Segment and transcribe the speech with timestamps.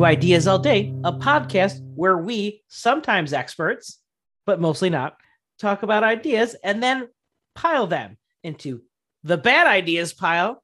[0.00, 4.00] to Ideas All Day, a podcast where we, sometimes experts,
[4.46, 5.18] but mostly not,
[5.58, 7.08] talk about ideas and then
[7.54, 8.80] pile them into
[9.24, 10.62] the bad ideas pile,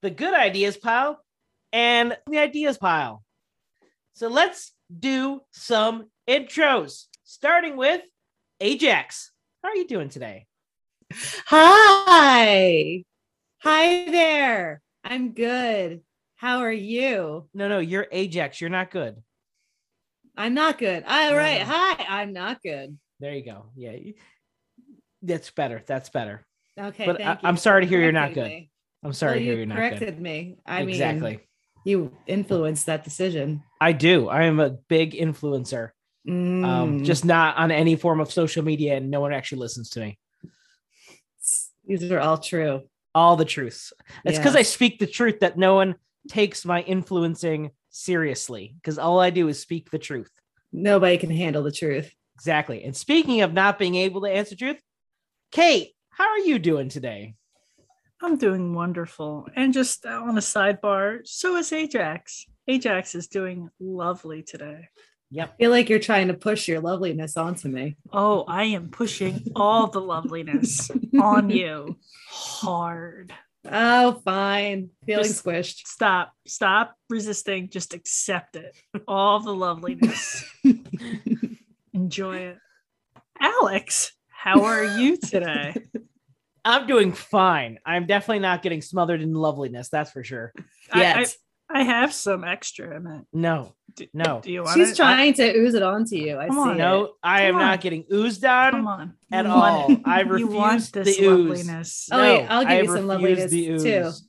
[0.00, 1.22] the good ideas pile,
[1.70, 3.22] and the ideas pile.
[4.14, 8.00] So let's do some intros, starting with
[8.58, 9.32] Ajax.
[9.62, 10.46] How are you doing today?
[11.12, 13.04] Hi.
[13.58, 14.80] Hi there.
[15.04, 16.00] I'm good.
[16.38, 17.48] How are you?
[17.52, 18.60] No, no, you're Ajax.
[18.60, 19.16] You're not good.
[20.36, 21.02] I'm not good.
[21.04, 21.60] All right.
[21.62, 22.04] Hi.
[22.08, 22.96] I'm not good.
[23.18, 23.66] There you go.
[23.74, 23.96] Yeah.
[25.20, 25.82] That's better.
[25.84, 26.46] That's better.
[26.78, 27.06] Okay.
[27.06, 28.46] But I- I'm sorry to hear you're not good.
[28.46, 28.70] me.
[29.02, 30.20] I'm sorry Well, to hear you you're not corrected good.
[30.20, 30.58] me.
[30.64, 31.40] I mean, exactly.
[31.84, 33.64] you influenced that decision.
[33.80, 34.28] I do.
[34.28, 35.90] I am a big influencer.
[36.28, 36.62] Um,
[37.00, 37.04] Mm.
[37.04, 40.18] just not on any form of social media, and no one actually listens to me.
[41.84, 42.82] these are all true.
[43.14, 43.92] All the truths.
[44.24, 45.94] It's because I speak the truth that no one
[46.28, 48.74] takes my influencing seriously.
[48.76, 50.30] Because all I do is speak the truth.
[50.72, 52.12] Nobody can handle the truth.
[52.36, 52.84] Exactly.
[52.84, 54.80] And speaking of not being able to answer truth,
[55.50, 57.34] Kate, how are you doing today?
[58.20, 59.48] I'm doing wonderful.
[59.54, 62.46] And just on a sidebar, so is Ajax.
[62.66, 64.88] Ajax is doing lovely today.
[65.36, 67.96] I feel like you're trying to push your loveliness onto me.
[68.12, 71.96] Oh, I am pushing all the loveliness on you
[72.28, 73.32] hard.
[73.70, 74.90] Oh, fine.
[75.06, 75.86] Feeling Just- squished.
[75.86, 77.68] Stop, stop resisting.
[77.70, 78.76] Just accept it.
[79.06, 80.44] All the loveliness.
[81.92, 82.58] Enjoy it.
[83.40, 85.74] Alex, how are you today?
[86.64, 87.78] I'm doing fine.
[87.86, 89.88] I'm definitely not getting smothered in loveliness.
[89.88, 90.52] That's for sure.
[90.92, 91.24] I-
[91.70, 93.24] I, I have some extra in it.
[93.32, 94.96] No, Do, no, do you want She's it?
[94.96, 96.38] trying to ooze it onto you.
[96.38, 96.60] I Come see.
[96.60, 96.74] on.
[96.74, 96.78] it.
[96.78, 97.12] no.
[97.22, 98.70] I am Come not getting oozed on.
[98.72, 99.14] Come on.
[99.32, 99.58] at You all.
[99.88, 100.00] want it.
[100.06, 101.48] I You want refuse this the ooze.
[101.48, 102.08] loveliness.
[102.12, 103.66] Oh, wait, I'll give I you some loveliness, the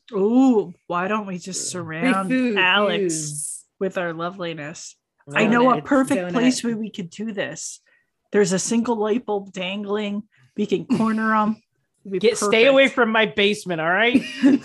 [0.10, 0.18] too.
[0.18, 2.58] Ooh, why don't we just surround Refuse.
[2.58, 4.96] Alex with our loveliness?
[5.34, 7.82] I know a perfect Doing place where we could do this.
[8.32, 10.24] There's a single light bulb dangling.
[10.58, 11.62] We can corner them.
[12.20, 14.24] Get stay away from my basement, all right?
[14.44, 14.64] and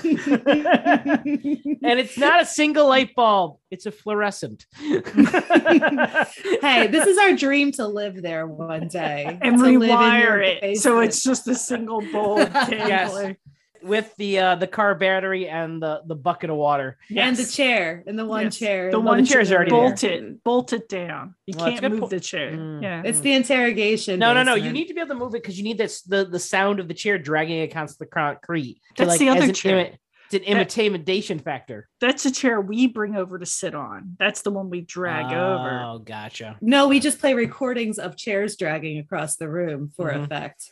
[1.82, 4.66] it's not a single light bulb; it's a fluorescent.
[4.76, 4.98] hey,
[6.86, 10.62] this is our dream to live there one day and to live in your rewire
[10.62, 13.36] it so it's just a single bulb dangling.
[13.84, 16.96] With the uh, the car battery and the the bucket of water.
[17.14, 18.58] and the chair and the one Yes.
[18.58, 18.90] chair.
[18.90, 20.28] The and one the chair's chair, already bolted there.
[20.30, 21.34] it, bolt it down.
[21.46, 22.50] You Well, can't move po- the chair.
[22.52, 22.82] Mm.
[22.82, 23.02] Yeah.
[23.04, 24.18] It's the interrogation.
[24.18, 24.54] No, no, no!
[24.54, 26.80] You need to be able to move it because you need this the the sound
[26.80, 28.80] of the chair dragging against the concrete.
[28.96, 29.76] to, That's the other chair.
[29.86, 29.96] imi-
[30.32, 30.42] it's an
[30.78, 31.86] imitation factor.
[32.00, 34.16] That's a chair we bring over to sit on.
[34.18, 35.80] That's the one we drag over.
[35.84, 36.56] Oh, gotcha.
[36.62, 40.24] No, we just play recordings of chairs dragging across the room for Mhm.
[40.24, 40.70] effect.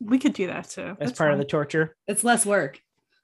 [0.00, 0.96] We could do that too.
[0.98, 1.94] That's, part of the torture.
[2.08, 2.80] It's less work.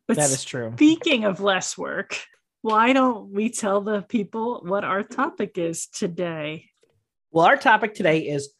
[0.06, 0.72] But That is true.
[0.76, 2.18] Speaking of less work,
[2.62, 6.66] why don't we tell the people what our topic is today?
[7.32, 8.50] Well, our topic today is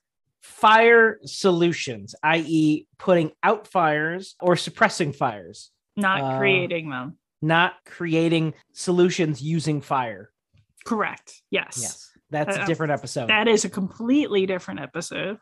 [0.43, 7.19] fire solutions, i.e., putting out fires or suppressing fires, Not Uh, creating them.
[7.43, 10.31] not creating solutions using fire.
[10.84, 11.43] Correct.
[11.50, 11.78] Yes.
[11.81, 13.28] Yes, that's a Uh, different episode.
[13.28, 15.38] That is a completely different episode.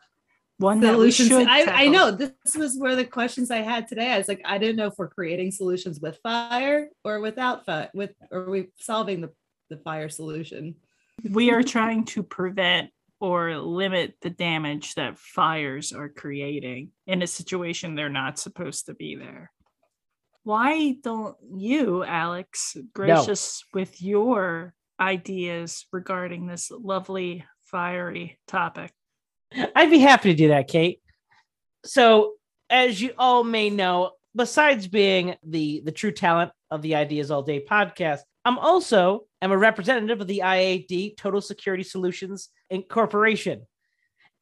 [0.57, 1.29] One that we Solutions.
[1.29, 4.11] should I, I know this was where the questions I had today.
[4.11, 7.89] I was like, I didn't know if we're creating solutions with fire or without fire,
[7.93, 9.31] with or we solving the,
[9.69, 10.75] the fire solution.
[11.29, 12.89] we are trying to prevent
[13.19, 18.93] or limit the damage that fires are creating in a situation they're not supposed to
[18.93, 19.51] be there.
[20.43, 28.93] Why don't you, Alex, gracious us with your ideas regarding this lovely fiery topic?
[29.75, 31.01] I'd be happy to do that, Kate.
[31.85, 32.33] So,
[32.69, 37.43] as you all may know, besides being the the true talent of the Ideas All
[37.43, 43.65] Day podcast, I'm also am a representative of the IAD Total Security Solutions Incorporation.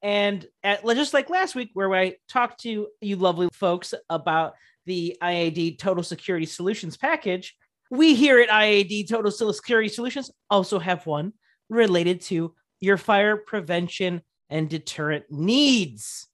[0.01, 4.55] And at, just like last week, where I talked to you lovely folks about
[4.85, 7.55] the IAD Total Security Solutions package,
[7.89, 11.31] we here at IAD Total Security Solutions also have one
[11.69, 16.27] related to your fire prevention and deterrent needs.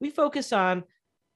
[0.00, 0.84] We focus on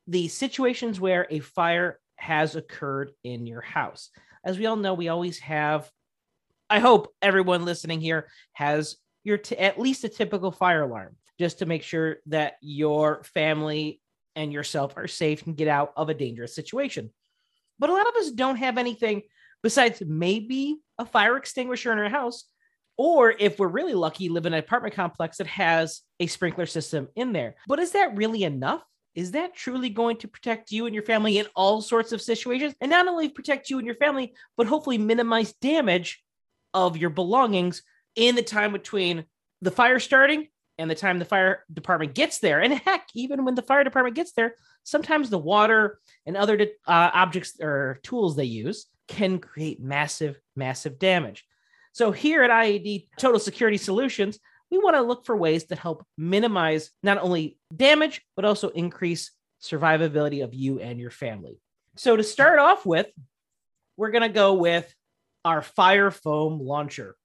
[0.07, 4.11] the situations where a fire has occurred in your house.
[4.45, 5.91] As we all know, we always have,
[6.71, 11.59] I hope everyone listening here has your t- at least a typical fire alarm just
[11.59, 14.01] to make sure that your family
[14.37, 17.11] and yourself are safe and get out of a dangerous situation.
[17.79, 19.23] But a lot of us don't have anything
[19.63, 22.45] besides maybe a fire extinguisher in our house
[22.97, 27.09] or if we're really lucky, live in an apartment complex that has a sprinkler system
[27.17, 27.55] in there.
[27.67, 28.83] But is that really enough?
[29.15, 32.75] Is that truly going to protect you and your family in all sorts of situations?
[32.81, 36.23] And not only protect you and your family, but hopefully minimize damage
[36.73, 37.83] of your belongings
[38.17, 39.25] in the time between
[39.61, 40.49] the fire starting
[40.79, 42.61] and the time the fire department gets there.
[42.61, 47.11] And heck, even when the fire department gets there, sometimes the water and other uh,
[47.13, 51.45] objects or tools they use can create massive, massive damage.
[51.93, 54.39] So here at IAD Total Security Solutions,
[54.71, 59.31] we want to look for ways that help minimize not only damage, but also increase
[59.63, 61.61] survivability of you and your family.
[61.97, 63.07] So to start off with,
[63.97, 64.93] we're going to go with
[65.45, 67.17] our fire foam launcher.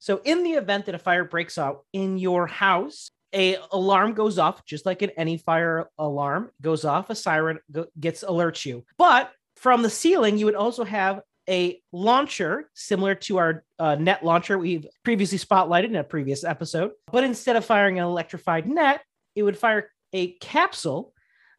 [0.00, 4.38] So in the event that a fire breaks out in your house, a alarm goes
[4.38, 8.84] off just like in any fire alarm goes off a siren go, gets alerts you
[8.98, 11.20] but from the ceiling you would also have
[11.50, 16.92] a launcher similar to our uh, net launcher we've previously spotlighted in a previous episode
[17.10, 19.02] but instead of firing an electrified net
[19.34, 21.12] it would fire a capsule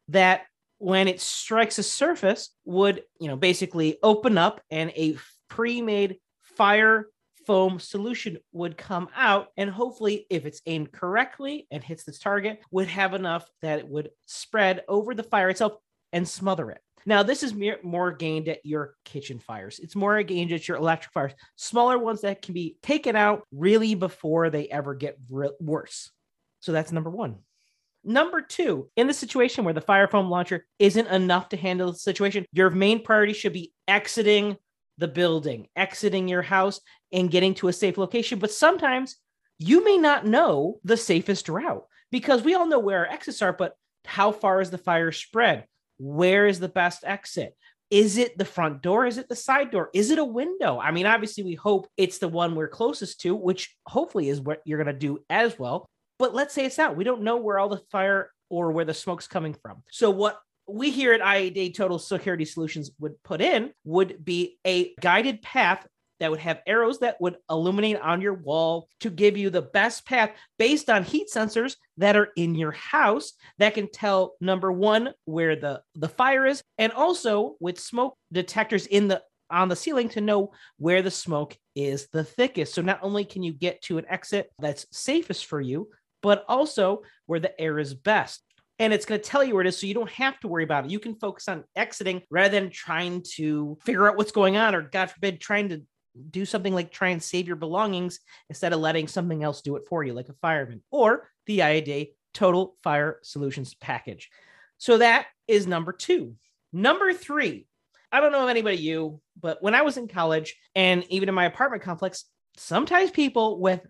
[0.08, 0.42] that
[0.78, 5.16] when it strikes a surface would you know basically open up and a
[5.48, 7.08] pre-made fire
[7.46, 9.48] foam solution would come out.
[9.56, 13.88] And hopefully if it's aimed correctly and hits this target would have enough that it
[13.88, 15.74] would spread over the fire itself
[16.12, 20.52] and smother it now this is more gained at your kitchen fires it's more gained
[20.52, 24.94] at your electric fires smaller ones that can be taken out really before they ever
[24.94, 25.18] get
[25.60, 26.10] worse
[26.60, 27.38] so that's number one
[28.04, 31.98] Number two, in the situation where the fire foam launcher isn't enough to handle the
[31.98, 34.56] situation, your main priority should be exiting
[34.98, 36.80] the building, exiting your house,
[37.12, 38.40] and getting to a safe location.
[38.40, 39.16] But sometimes
[39.58, 43.52] you may not know the safest route because we all know where our exits are,
[43.52, 45.66] but how far is the fire spread?
[46.02, 47.56] Where is the best exit?
[47.88, 49.06] Is it the front door?
[49.06, 49.88] Is it the side door?
[49.94, 50.80] Is it a window?
[50.80, 54.62] I mean, obviously, we hope it's the one we're closest to, which hopefully is what
[54.64, 55.86] you're going to do as well.
[56.18, 56.96] But let's say it's not.
[56.96, 59.84] We don't know where all the fire or where the smoke's coming from.
[59.92, 64.94] So, what we here at IAD Total Security Solutions would put in would be a
[65.00, 65.86] guided path
[66.22, 70.06] that would have arrows that would illuminate on your wall to give you the best
[70.06, 75.10] path based on heat sensors that are in your house that can tell number one
[75.24, 79.20] where the the fire is and also with smoke detectors in the
[79.50, 83.42] on the ceiling to know where the smoke is the thickest so not only can
[83.42, 85.88] you get to an exit that's safest for you
[86.22, 88.44] but also where the air is best
[88.78, 90.64] and it's going to tell you where it is so you don't have to worry
[90.64, 90.90] about it.
[90.90, 94.82] You can focus on exiting rather than trying to figure out what's going on or,
[94.82, 95.82] God forbid, trying to
[96.30, 99.84] do something like try and save your belongings instead of letting something else do it
[99.88, 104.30] for you, like a fireman or the IAD Total Fire Solutions package.
[104.78, 106.34] So that is number two.
[106.72, 107.66] Number three,
[108.10, 111.34] I don't know if anybody you, but when I was in college and even in
[111.34, 112.24] my apartment complex,
[112.56, 113.80] sometimes people with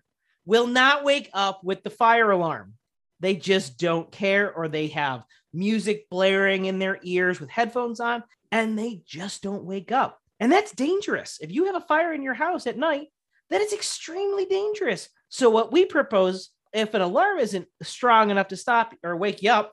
[0.45, 2.73] will not wake up with the fire alarm.
[3.19, 5.23] They just don't care, or they have
[5.53, 10.19] music blaring in their ears with headphones on, and they just don't wake up.
[10.43, 11.37] And that's dangerous.
[11.39, 13.07] If you have a fire in your house at night,
[13.49, 15.07] that is extremely dangerous.
[15.29, 19.51] So, what we propose if an alarm isn't strong enough to stop or wake you
[19.51, 19.71] up,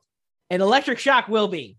[0.49, 1.77] an electric shock will be.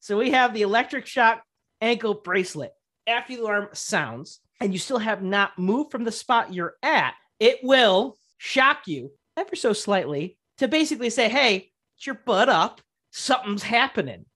[0.00, 1.42] So, we have the electric shock
[1.80, 2.72] ankle bracelet.
[3.06, 7.14] After the alarm sounds and you still have not moved from the spot you're at,
[7.40, 12.82] it will shock you ever so slightly to basically say, hey, it's your butt up.
[13.12, 14.26] Something's happening.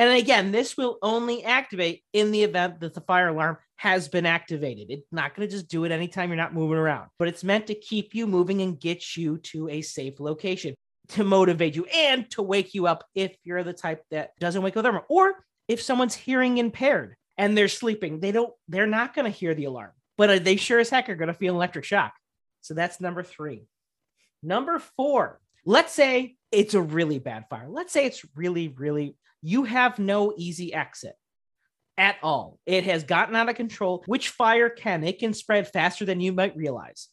[0.00, 4.24] And again, this will only activate in the event that the fire alarm has been
[4.24, 4.86] activated.
[4.88, 7.66] It's not going to just do it anytime you're not moving around, but it's meant
[7.66, 10.74] to keep you moving and get you to a safe location
[11.08, 14.74] to motivate you and to wake you up if you're the type that doesn't wake
[14.74, 19.30] up with or if someone's hearing impaired and they're sleeping, they don't, they're not going
[19.30, 21.84] to hear the alarm, but they sure as heck are going to feel an electric
[21.84, 22.14] shock.
[22.62, 23.66] So that's number three.
[24.42, 27.68] Number four, let's say it's a really bad fire.
[27.68, 31.14] Let's say it's really, really, you have no easy exit
[31.96, 32.58] at all.
[32.66, 35.04] It has gotten out of control, which fire can.
[35.04, 37.08] It can spread faster than you might realize.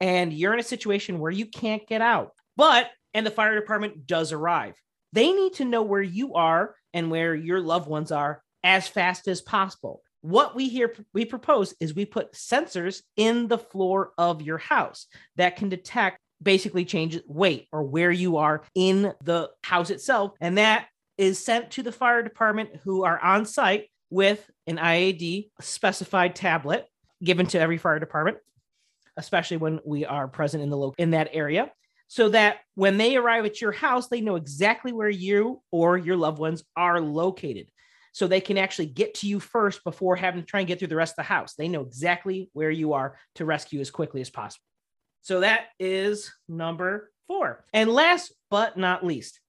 [0.00, 2.32] And you're in a situation where you can't get out.
[2.56, 4.74] But, and the fire department does arrive.
[5.12, 9.28] They need to know where you are and where your loved ones are as fast
[9.28, 10.02] as possible.
[10.22, 15.06] What we here we propose is we put sensors in the floor of your house
[15.36, 20.32] that can detect basically changes weight or where you are in the house itself.
[20.40, 20.86] And that
[21.18, 26.86] is sent to the fire department who are on site with an IAD specified tablet
[27.22, 28.38] given to every fire department,
[29.16, 31.70] especially when we are present in the lo- in that area.
[32.08, 36.16] So that when they arrive at your house, they know exactly where you or your
[36.16, 37.70] loved ones are located.
[38.12, 40.88] So they can actually get to you first before having to try and get through
[40.88, 41.54] the rest of the house.
[41.54, 44.64] They know exactly where you are to rescue as quickly as possible.
[45.22, 47.64] So that is number four.
[47.72, 49.40] And last but not least,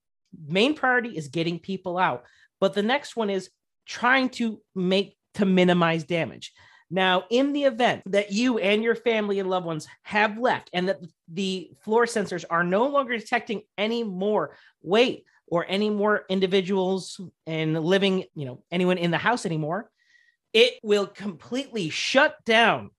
[0.46, 2.24] main priority is getting people out.
[2.60, 3.50] But the next one is
[3.86, 6.54] trying to make to minimize damage.
[6.90, 10.90] Now, in the event that you and your family and loved ones have left and
[10.90, 17.20] that the floor sensors are no longer detecting any more weight or any more individuals
[17.48, 19.90] and living, you know, anyone in the house anymore,
[20.54, 22.92] it will completely shut down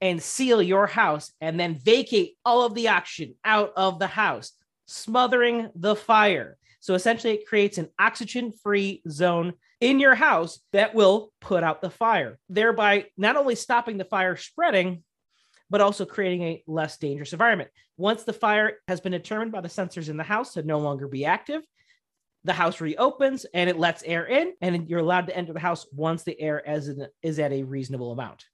[0.00, 4.52] and seal your house and then vacate all of the oxygen out of the house,
[4.86, 6.58] smothering the fire.
[6.88, 11.82] So essentially, it creates an oxygen free zone in your house that will put out
[11.82, 15.04] the fire, thereby not only stopping the fire spreading,
[15.68, 17.68] but also creating a less dangerous environment.
[17.98, 21.06] Once the fire has been determined by the sensors in the house to no longer
[21.06, 21.60] be active,
[22.44, 25.86] the house reopens and it lets air in, and you're allowed to enter the house
[25.92, 26.88] once the air is,
[27.38, 28.46] at a reasonable amount.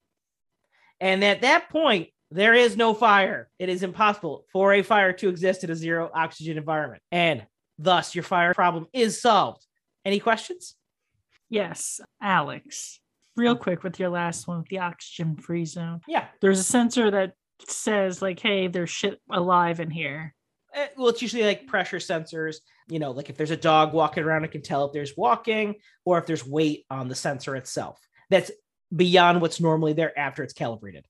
[0.98, 3.48] And at that point, there is no fire.
[3.60, 7.00] It is impossible for a fire to exist in a zero oxygen environment.
[7.12, 7.46] And
[7.78, 9.66] thus, your fire problem is solved.
[10.04, 10.74] Any questions?
[11.48, 13.00] Yes, Alex.
[13.36, 16.00] Real quick with your last one with the oxygen free zone.
[16.06, 16.26] Yeah.
[16.40, 17.34] There's a sensor that
[17.68, 20.34] says, like, hey, there's shit alive in here.
[20.74, 22.56] Eh, well, it's usually like pressure sensors.
[22.88, 25.76] You know, like if there's a dog walking around, it can tell if there's walking
[26.04, 27.98] or if there's weight on the sensor itself.
[28.30, 28.50] That's
[28.94, 31.04] beyond what's normally there after it's calibrated.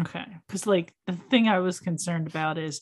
[0.00, 0.24] Okay.
[0.46, 2.80] Because, like, the thing I was concerned about is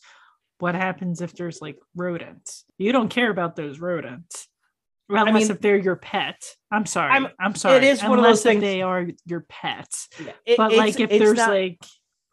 [0.59, 2.65] what happens if there's like rodents?
[2.79, 4.49] You don't care about those rodents.
[5.09, 6.43] Well, I unless mean- if they're your pet.
[6.73, 7.13] I'm sorry.
[7.13, 7.77] I'm- I'm, sorry.
[7.77, 10.09] it is one of those things- they are your pets.
[10.23, 10.33] Yeah.
[10.45, 11.79] It- but like if there's not- like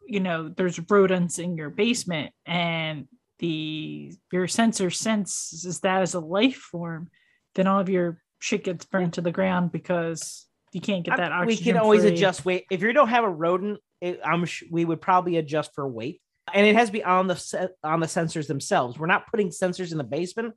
[0.06, 6.20] you know there's rodents in your basement and the your sensor senses that as a
[6.20, 7.08] life form
[7.54, 11.32] then all of your shit gets burned to the ground because you can't get that
[11.32, 12.12] I'm- we can always free.
[12.12, 12.66] adjust weight.
[12.70, 16.20] If you don't have a rodent, it, I'm sh- we would probably adjust for weight,
[16.52, 18.98] and it has to be on the on the sensors themselves.
[18.98, 20.54] We're not putting sensors in the basement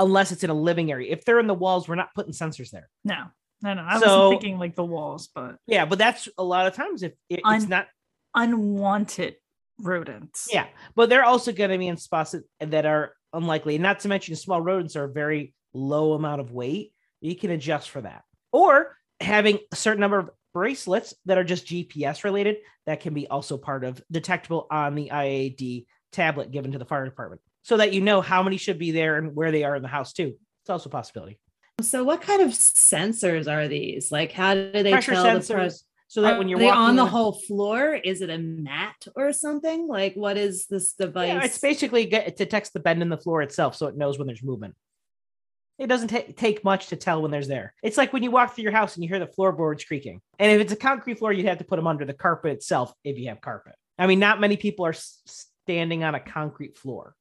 [0.00, 1.12] unless it's in a living area.
[1.12, 2.88] If they're in the walls, we're not putting sensors there.
[3.04, 3.24] no
[3.62, 6.66] no no i So- wasn't thinking like the walls but Yeah, but that's a lot
[6.68, 7.86] of times if it, it's not.
[8.34, 9.34] unwanted
[9.80, 13.78] rodents Yeah, but they're also going to be in spots that- that are unlikely.
[13.78, 16.92] Not to mention, small rodents are a very low amount of weight.
[17.20, 21.66] You can adjust for that, or having a certain number of bracelets that are just
[21.66, 26.78] GPS related that can be also part of detectable on the IAD tablet given to
[26.78, 29.64] the fire department, so that you know how many should be there and where they
[29.64, 30.34] are in the house too.
[30.62, 31.38] It's also a possibility.
[31.80, 34.10] So, what kind of sensors are these?
[34.10, 35.84] Like, how do they Pressure tell sensors, the press?
[36.08, 37.94] so that Are when you're they on the whole floor?
[37.94, 39.86] Is it a mat or something?
[39.86, 41.28] Like, what is this device?
[41.28, 44.18] Yeah, it's basically get, it detects the bend in the floor itself, so it knows
[44.18, 44.74] when there's movement.
[45.78, 47.72] It doesn't ta- take much to tell when there's there.
[47.82, 50.20] It's like when you walk through your house and you hear the floorboards creaking.
[50.38, 52.92] And if it's a concrete floor, you'd have to put them under the carpet itself
[53.04, 53.74] if you have carpet.
[53.98, 57.14] I mean, not many people are s- standing on a concrete floor.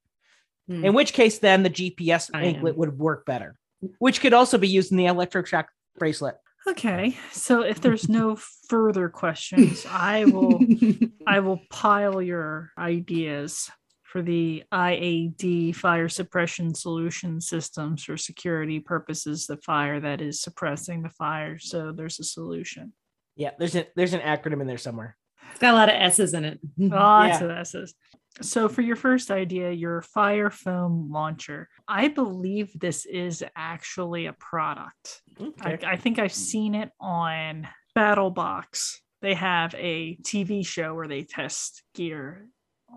[0.67, 0.83] Hmm.
[0.85, 3.55] In which case, then the GPS anklet would work better,
[3.99, 5.65] which could also be used in the electroshock
[5.97, 6.35] bracelet.
[6.67, 8.35] okay so if there's no
[8.69, 10.59] further questions i will
[11.27, 13.69] I will pile your ideas
[14.17, 19.45] for the IAD fire suppression solution systems for security purposes.
[19.45, 22.93] The fire that is suppressing the fire, so there's a solution.
[23.35, 25.15] Yeah, there's an there's an acronym in there somewhere.
[25.51, 26.59] it's got a lot of S's in it.
[26.79, 27.93] Lots of S's.
[28.41, 34.33] So for your first idea, your fire foam launcher, I believe this is actually a
[34.33, 35.21] product.
[35.61, 35.85] I, Okay.
[35.85, 38.95] I think I've seen it on BattleBox.
[39.21, 42.47] They have a TV show where they test gear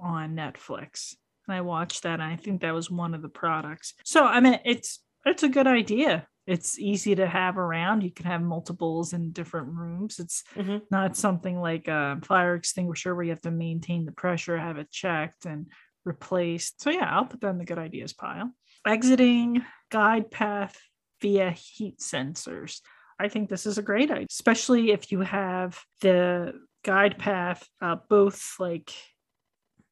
[0.02, 1.14] on Netflix.
[1.48, 3.94] And I watched that and I think that was one of the products.
[4.04, 6.26] So I mean it's it's a good idea.
[6.46, 8.02] It's easy to have around.
[8.02, 10.18] You can have multiples in different rooms.
[10.18, 10.82] It's Mhm.
[10.90, 14.90] not something like a fire extinguisher where you have to maintain the pressure, have it
[14.90, 15.66] checked and
[16.04, 16.80] replaced.
[16.80, 18.50] So yeah, I'll put that in the good ideas pile.
[18.86, 20.78] Exiting guide path
[21.20, 22.80] via heat sensors.
[23.18, 27.96] I think this is a great idea, especially if you have the guide path uh,
[28.08, 28.90] both like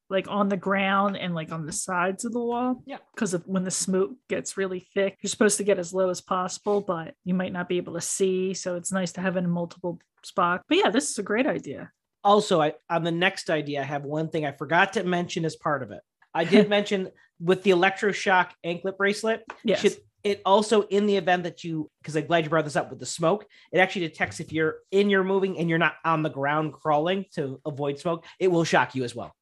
[0.09, 2.81] like on the ground and like on the sides of the wall.
[2.85, 2.97] Yeah.
[3.13, 6.19] Because of when the smoke gets really thick, you're supposed to get as low as
[6.21, 8.53] possible, but you might not be able to see.
[8.53, 10.63] So it's nice to have it in multiple spots.
[10.67, 11.91] But yeah, this is a great idea.
[12.23, 15.55] also I on the next idea, I have one thing I forgot to mention as
[15.55, 16.01] part of it.
[16.33, 19.79] I did mention with the electroshock anklet bracelet, Yes.
[19.81, 22.89] should it also in the event that you because I'm glad you brought this up
[22.89, 26.23] with the smoke, it actually detects if you're in your moving and you're not on
[26.23, 29.33] the ground crawling to avoid smoke, it will shock you as well.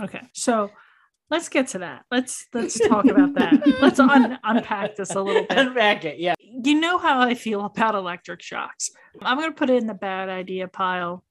[0.00, 0.70] Okay, so
[1.30, 2.04] let's get to that.
[2.10, 3.62] Let's let's talk about that.
[3.80, 5.58] Let's un- unpack this a little bit.
[5.58, 6.34] Unpack it, yeah.
[6.40, 8.90] You know how I feel about electric shocks.
[9.22, 11.24] I'm going to put it in the bad idea pile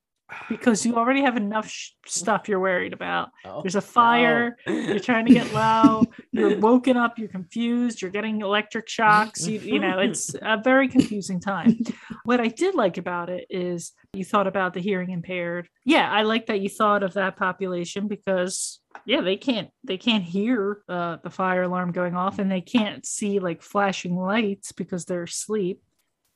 [0.49, 3.29] because you already have enough sh- stuff you're worried about.
[3.45, 4.57] Oh, There's a fire.
[4.67, 4.73] no.
[4.73, 6.03] You're trying to get low.
[6.31, 7.19] You're woken up.
[7.19, 8.01] You're confused.
[8.01, 9.45] You're getting electric shocks.
[9.47, 11.79] You, you know, it's a very confusing time.
[12.25, 15.67] What I did like about it is you thought about the hearing impaired.
[15.85, 20.23] Yeah, I like that you thought of that population because yeah, they can't they can't
[20.23, 25.05] hear uh, the fire alarm going off and they can't see like flashing lights because
[25.05, 25.81] they're asleep.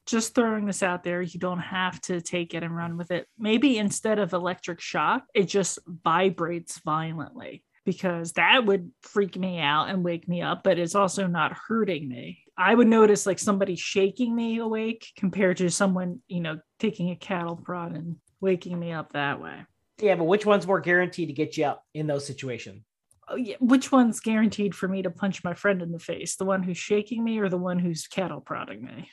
[0.07, 3.27] Just throwing this out there, you don't have to take it and run with it.
[3.37, 9.89] Maybe instead of electric shock, it just vibrates violently because that would freak me out
[9.89, 12.39] and wake me up, but it's also not hurting me.
[12.57, 17.15] I would notice like somebody shaking me awake compared to someone, you know, taking a
[17.15, 19.65] cattle prod and waking me up that way.
[19.99, 22.83] Yeah, but which one's more guaranteed to get you up in those situations?
[23.29, 23.55] Oh, yeah.
[23.59, 26.35] Which one's guaranteed for me to punch my friend in the face?
[26.35, 29.09] The one who's shaking me or the one who's cattle prodding me?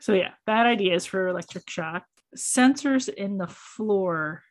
[0.00, 2.04] So, yeah, bad ideas for electric shock.
[2.36, 4.42] Sensors in the floor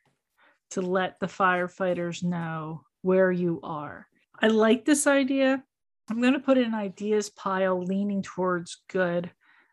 [0.71, 4.07] to let the firefighters know where you are.
[4.39, 5.63] I like this idea.
[6.09, 9.31] I'm going to put in ideas pile leaning towards good.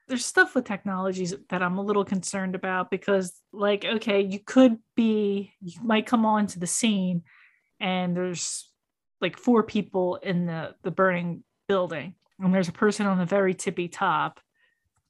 [0.09, 4.79] There's stuff with technologies that I'm a little concerned about because, like, okay, you could
[4.95, 7.23] be, you might come onto the scene
[7.81, 8.71] and there's
[9.21, 13.55] like four people in the the burning building and there's a person on the very
[13.55, 14.41] tippy top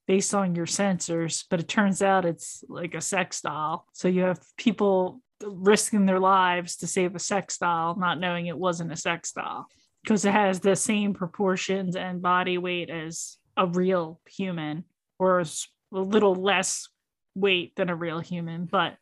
[0.06, 3.86] based on your sensors but it turns out it's like a sex doll.
[3.92, 8.56] So you have people risking their lives to save a sex doll not knowing it
[8.56, 9.66] wasn't a sex doll
[10.02, 14.84] because it has the same proportions and body weight as a real human
[15.18, 15.46] or a
[15.90, 16.88] little less
[17.34, 18.96] weight than a real human but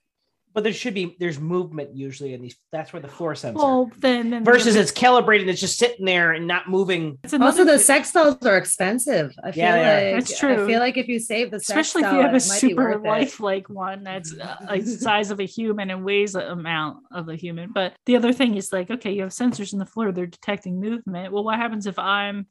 [0.54, 2.56] But there should be there's movement usually in these.
[2.73, 3.58] That's where the floor sensor.
[3.58, 7.18] well then, then Versus it's calibrated, it's just sitting there and not moving.
[7.25, 9.32] it's another Also, the sex dolls are expensive.
[9.42, 10.64] I feel Yeah, like That's true.
[10.64, 12.49] I feel like if you save the sex especially if doll, you have a it
[12.49, 13.08] might be super worth it.
[13.08, 17.28] lifelike one that's uh, like the size of a human and weighs the amount of
[17.28, 20.12] a human but the other thing is like okay you have sensors in the floor
[20.12, 22.46] they're detecting movement well what happens if i'm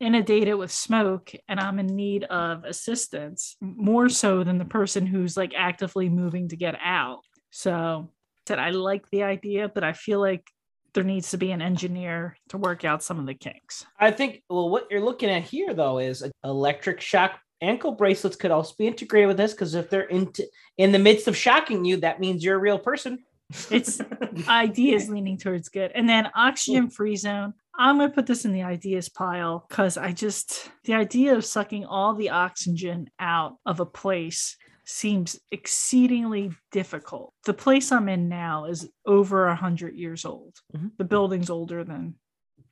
[0.00, 5.36] inundated with smoke and i'm in need of assistance more so than the person who's
[5.36, 7.20] like actively moving to get out
[7.54, 8.08] so
[8.46, 10.46] said i like the idea but i feel like
[10.92, 14.44] there needs to be an engineer to work out some of the kinks I think
[14.48, 18.86] well, what you're looking at here though is electric shock ankle bracelets could also be
[18.86, 20.46] integrated with this because if they're into
[20.78, 23.24] in the midst of shocking you, that means you're a real person.
[23.70, 24.00] It's
[24.48, 25.92] ideas leaning towards good.
[25.94, 27.54] And then oxygen free zone.
[27.76, 31.44] I'm going to put this in the ideas pile because I just, the idea of
[31.44, 37.32] sucking all the oxygen out of a place seems exceedingly difficult.
[37.44, 40.54] The place I'm in now is over a 100 years old.
[40.74, 40.96] Mhm.
[40.98, 42.18] The building's older than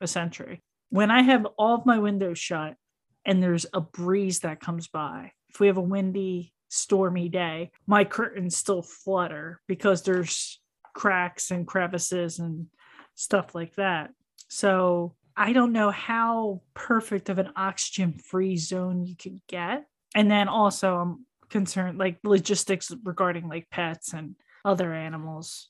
[0.01, 0.63] a century.
[0.91, 2.77] When I have all of my windows shut
[3.25, 8.05] and there's a breeze that comes by, if we have a windy, stormy day, my
[8.05, 10.61] curtains still flutter because there's
[10.95, 12.67] cracks and crevices and
[13.15, 14.11] stuff like that.
[14.49, 19.87] So I don't know how perfect of an oxygen free zone you could get.
[20.15, 24.35] And then also, I'm concerned like logistics regarding like pets and
[24.65, 25.69] other animals.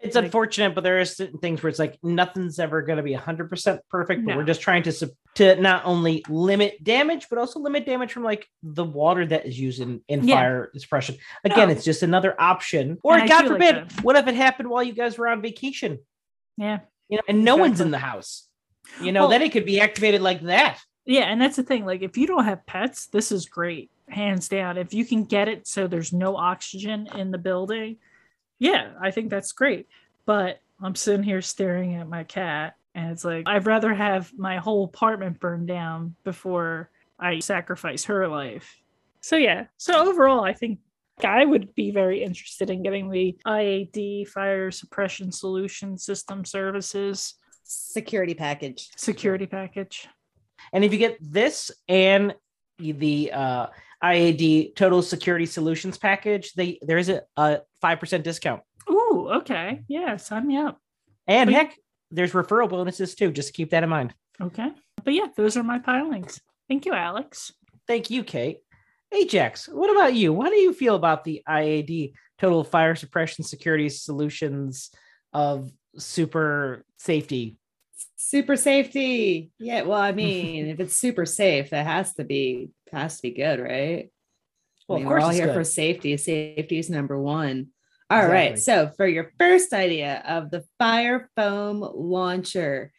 [0.00, 3.02] It's Like- unfortunate, but there are certain things where it's like nothing's ever going to
[3.02, 4.36] be 100% perfect, but No.
[4.36, 8.46] we're just trying to to not only limit damage, but also limit damage from like
[8.62, 10.36] the water that is used in, in Yeah.
[10.36, 11.16] fire suppression.
[11.42, 11.74] Again, No.
[11.74, 12.98] it's just another option.
[13.02, 15.42] Or And God do like forbid, what if it happened while you guys were on
[15.42, 15.98] vacation?
[16.56, 16.80] Yeah.
[17.08, 18.48] You know, and no one's in the house.
[19.00, 20.78] You know, Well- then it could be activated like that.
[21.04, 21.22] Yeah.
[21.24, 21.84] And that's the thing.
[21.84, 24.78] Like, if you don't have pets, this is great, hands down.
[24.78, 27.96] If you can get it so there's no oxygen in the building,
[28.58, 29.88] yeah, I think that's great.
[30.26, 34.58] But I'm sitting here staring at my cat, and it's like, I'd rather have my
[34.58, 38.80] whole apartment burned down before I sacrifice her life.
[39.20, 39.66] So, yeah.
[39.76, 40.78] So, overall, I think
[41.22, 48.34] I would be very interested in getting the IAD fire suppression solution system services security
[48.34, 48.90] package.
[48.96, 50.08] security package.
[50.72, 52.34] And if you get this and
[52.78, 53.66] the uh,
[54.04, 58.62] IAD Total Security Solutions package, they there is a, a 5% discount.
[58.90, 59.80] Ooh, okay.
[59.88, 60.78] Yeah, sign me up.
[61.26, 61.74] And But- heck,
[62.10, 63.32] there's referral bonuses too.
[63.32, 64.14] Just keep that in mind.
[64.40, 64.68] Okay.
[65.04, 66.40] But yeah, those are my pilings.
[66.68, 67.52] Thank you, Alex.
[67.86, 68.58] Thank you, Kate.
[69.12, 70.32] Ajax, what about you?
[70.32, 74.90] What do you feel about the IAD Total Fire Suppression Security Solutions
[75.32, 77.56] of super safety?
[78.16, 79.50] Super safety.
[79.58, 79.82] Yeah.
[79.82, 83.60] Well, I mean, if it's super safe, that has to be has to be good,
[83.60, 84.10] right?
[84.88, 85.54] Well, I mean, of we're all here good.
[85.54, 86.16] for safety.
[86.16, 87.68] Safety is number one.
[88.10, 88.52] All right.
[88.52, 88.90] Exactly.
[88.90, 92.92] So for your first idea of the fire foam launcher,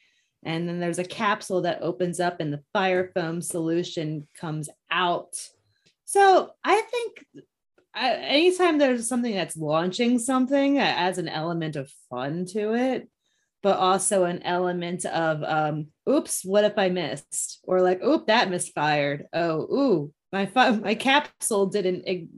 [0.43, 5.36] and then there's a capsule that opens up and the fire foam solution comes out.
[6.05, 7.45] So I think
[7.93, 13.10] I, anytime there's something that's launching something, it adds an element of fun to it,
[13.65, 17.62] but also an element of, um, oops, what if I missed?
[17.63, 19.25] Or like, oop, that misfired.
[19.34, 22.30] Oh, ooh, my my capsule didn't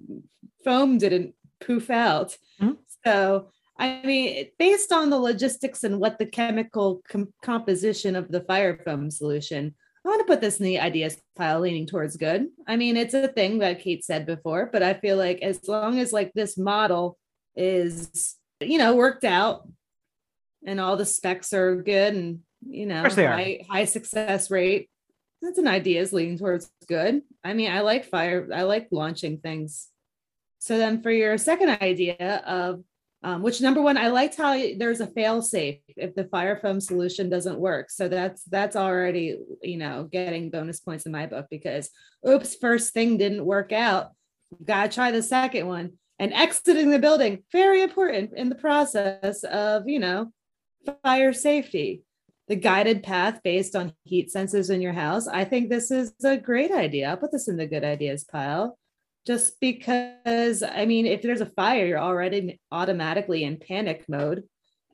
[0.64, 2.38] foam didn't poof out.
[2.62, 2.76] Mm-hmm.
[3.06, 8.46] So I mean, based on the logistics and what the chemical com- composition of the
[8.46, 12.48] fire foam solution, I want to put this in the ideas pile leaning towards good.
[12.70, 16.00] I mean, it's a thing that Kate said before, but I feel like as long
[16.00, 17.18] as like this model
[17.54, 19.68] is, you know, worked out
[20.66, 24.90] and all the specs are good and, you know, high, high success rate,
[25.42, 27.22] that's an idea is leaning towards good.
[27.44, 29.88] I mean, I like fire, I like launching things.
[30.60, 32.84] So then for your second idea of
[33.24, 36.80] um, which number one, I liked how there's a fail safe if the fire foam
[36.80, 37.90] solution doesn't work.
[37.90, 41.90] So that's that's already you know getting bonus points in my book because
[42.28, 44.12] oops, first thing didn't work out.
[44.64, 49.90] Gotta try the second one and exiting the building very important in the process of
[49.90, 50.32] you know
[51.04, 52.04] fire safety.
[52.48, 55.28] The guided path based on heat sensors in your house.
[55.28, 57.10] I think this is a great idea.
[57.10, 58.78] I'll put this in the good ideas pile
[59.28, 64.46] just because I mean, if there's a fire, you're already automatically in panic mode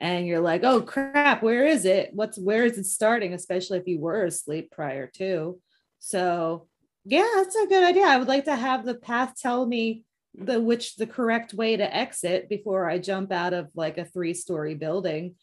[0.02, 2.10] and you're like, oh crap, where is it?
[2.14, 3.34] What's where is it starting?
[3.34, 5.60] Especially if you were asleep prior to.
[6.00, 6.68] So
[7.06, 8.06] yeah, that's a good idea.
[8.06, 10.04] I would like to have the path tell me
[10.34, 14.74] the which the correct way to exit before I jump out of like a three-story
[14.74, 15.36] building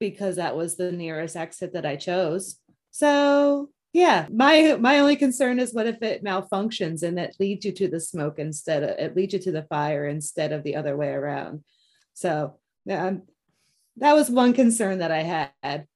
[0.00, 2.56] because that was the nearest exit that I chose.
[2.90, 7.72] So yeah my my only concern is what if it malfunctions and it leads you
[7.72, 10.96] to the smoke instead of it leads you to the fire instead of the other
[10.96, 11.62] way around.
[12.14, 13.14] So yeah
[13.96, 15.86] that was one concern that i had.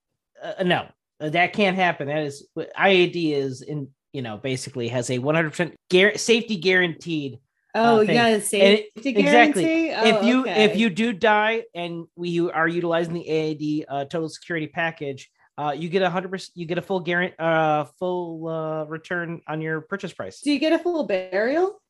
[0.43, 0.87] Uh, no
[1.21, 2.09] that can't happen.
[2.09, 7.39] That is iad is in you know basically has a 100% gar- safety guaranteed uh,
[7.75, 10.65] oh uh, yeah safety it, exactly oh, if you okay.
[10.65, 15.75] if you do die and we are utilizing the IAD uh, total security package uh,
[15.77, 16.51] you get a hundred percent.
[16.57, 20.41] You get a full guarantee, uh, full uh, return on your purchase price.
[20.41, 21.81] Do you get a full burial?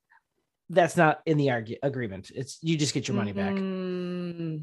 [0.68, 2.31] That's not in the argu- agreement.
[2.35, 3.55] It's you just get your money back.
[3.55, 4.57] Mm-hmm.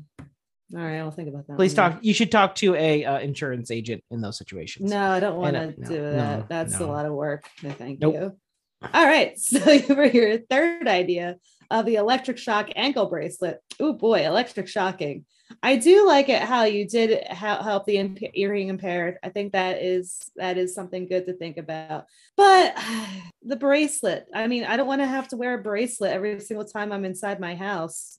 [0.78, 1.58] All right, I'll think about that.
[1.58, 2.00] Please talk.
[2.02, 4.90] You should talk to a uh, insurance agent in those situations.
[4.90, 6.40] No, I don't want to no, do that.
[6.40, 6.86] No, That's no.
[6.86, 7.50] a lot of work.
[7.62, 8.14] No, thank nope.
[8.14, 8.38] you.
[8.82, 11.38] All right, so for your third idea
[11.70, 13.60] of the electric shock ankle bracelet.
[13.80, 15.26] Oh boy, electric shocking.
[15.62, 19.17] I do like it how you did help the hearing impaired.
[19.24, 22.06] I think that is that is something good to think about.
[22.38, 22.78] But
[23.44, 26.65] the bracelet, I mean, I don't want to have to wear a bracelet every single
[26.65, 28.17] time I'm inside my house.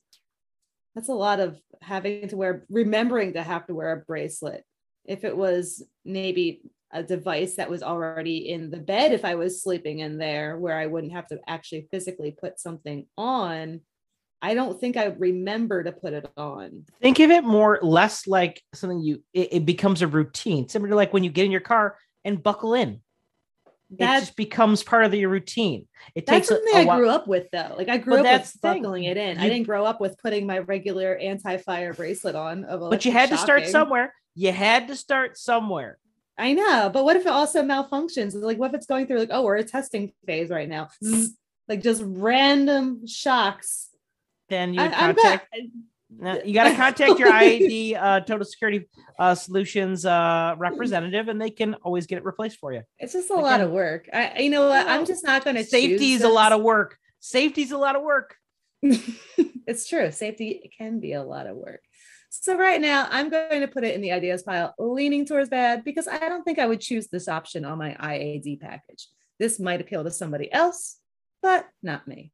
[0.95, 4.63] That's a lot of having to wear, remembering to have to wear a bracelet.
[5.05, 6.61] If it was maybe
[6.93, 10.79] a device that was already in the bed, if I was sleeping in there, where
[10.79, 13.81] I wouldn't have to actually physically put something on
[14.43, 16.85] I don't think I remember to put it on.
[17.01, 20.97] Think of it more less like something you it, it becomes a routine, similar to
[20.97, 23.01] like when you get in your car and buckle in.
[23.99, 25.87] That just becomes part of your routine.
[26.15, 27.75] It that's takes something a, a I grew up with though.
[27.77, 29.39] Like I grew up with buckling it in.
[29.39, 32.63] You, I didn't grow up with putting my regular anti-fire bracelet on.
[32.63, 33.37] but you had shocking.
[33.37, 34.15] to start somewhere.
[34.35, 35.99] You had to start somewhere.
[36.43, 38.35] I know, but what if it also malfunctions?
[38.35, 40.89] Like, what if it's going through like, oh, we're a testing phase right now?
[41.05, 41.37] Zzz,
[41.69, 43.91] like just random shocks
[44.53, 45.55] then you I, contact.
[46.45, 48.87] you got to contact your IAD uh, Total Security
[49.19, 52.83] uh, Solutions uh, representative, and they can always get it replaced for you.
[52.99, 54.09] It's just a lot of work.
[54.13, 54.87] I, you know what?
[54.87, 55.65] I'm just not going to.
[55.65, 56.99] Safety is a lot of work.
[57.21, 58.37] Safety is a lot of work.
[58.83, 60.11] it's true.
[60.11, 61.81] Safety can be a lot of work.
[62.41, 65.85] So right now, I'm going to put it in the ideas pile, leaning towards bad
[65.85, 69.09] because I don't think I would choose this option on my IAD package.
[69.39, 70.99] This might appeal to somebody else,
[71.43, 72.33] but not me.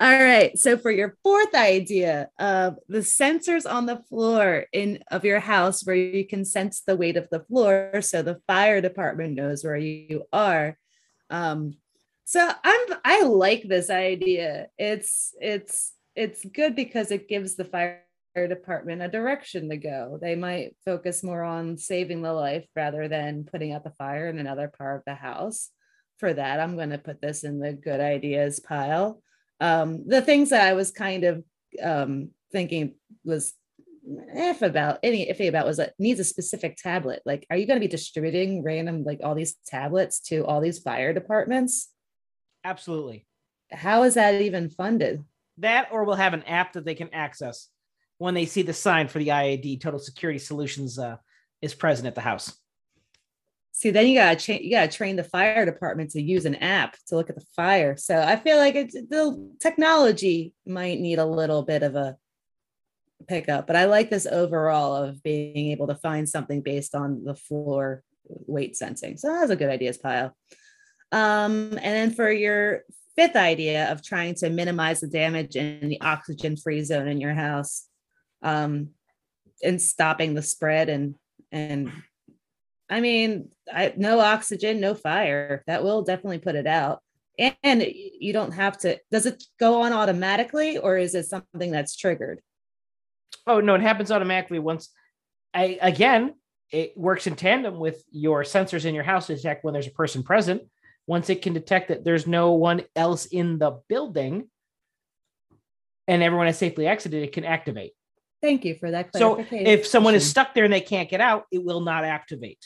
[0.00, 0.56] All right.
[0.56, 5.84] So for your fourth idea of the sensors on the floor in of your house
[5.84, 9.76] where you can sense the weight of the floor so the fire department knows where
[9.76, 10.78] you are.
[11.30, 11.74] Um,
[12.24, 14.68] so I'm I like this idea.
[14.78, 18.02] It's it's it's good because it gives the fire
[18.46, 20.18] department a direction to go.
[20.20, 24.38] They might focus more on saving the life rather than putting out the fire in
[24.38, 25.70] another part of the house.
[26.18, 29.22] For that, I'm going to put this in the good ideas pile
[29.60, 31.44] um, the things that I was kind of
[31.82, 32.94] um, thinking
[33.24, 33.54] was
[34.08, 37.22] if about any if about was that needs a specific tablet.
[37.24, 40.78] Like, are you going to be distributing random like all these tablets to all these
[40.78, 41.88] fire departments?
[42.64, 43.26] Absolutely.
[43.72, 45.24] How is that even funded?
[45.58, 47.68] That or we'll have an app that they can access
[48.18, 51.16] when they see the sign for the IAD Total Security Solutions uh,
[51.60, 52.56] is present at the house.
[53.72, 56.96] See, then you gotta cha- you gotta train the fire department to use an app
[57.08, 57.96] to look at the fire.
[57.96, 62.16] So I feel like it's the technology might need a little bit of a
[63.28, 67.34] pickup, but I like this overall of being able to find something based on the
[67.34, 69.18] floor weight sensing.
[69.18, 70.34] So that's a good ideas pile.
[71.12, 72.82] Um, and then for your
[73.14, 77.34] fifth idea of trying to minimize the damage in the oxygen free zone in your
[77.34, 77.85] house,
[78.46, 78.90] um,
[79.62, 81.16] and stopping the spread and
[81.50, 81.92] and
[82.88, 85.64] I mean, I no oxygen, no fire.
[85.66, 87.02] That will definitely put it out.
[87.38, 88.98] And you don't have to.
[89.10, 92.40] Does it go on automatically, or is it something that's triggered?
[93.46, 94.90] Oh no, it happens automatically once.
[95.52, 96.34] I again,
[96.70, 99.92] it works in tandem with your sensors in your house to detect when there's a
[99.92, 100.62] person present.
[101.08, 104.48] Once it can detect that there's no one else in the building,
[106.06, 107.92] and everyone has safely exited, it can activate.
[108.42, 109.16] Thank you for that.
[109.16, 112.64] So if someone is stuck there and they can't get out, it will not activate.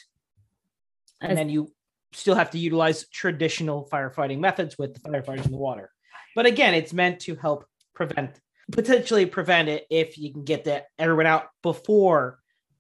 [1.21, 1.73] And As- then you
[2.13, 5.91] still have to utilize traditional firefighting methods with the firefighters in the water.
[6.35, 10.87] But again, it's meant to help prevent potentially prevent it if you can get that
[10.99, 12.39] everyone out before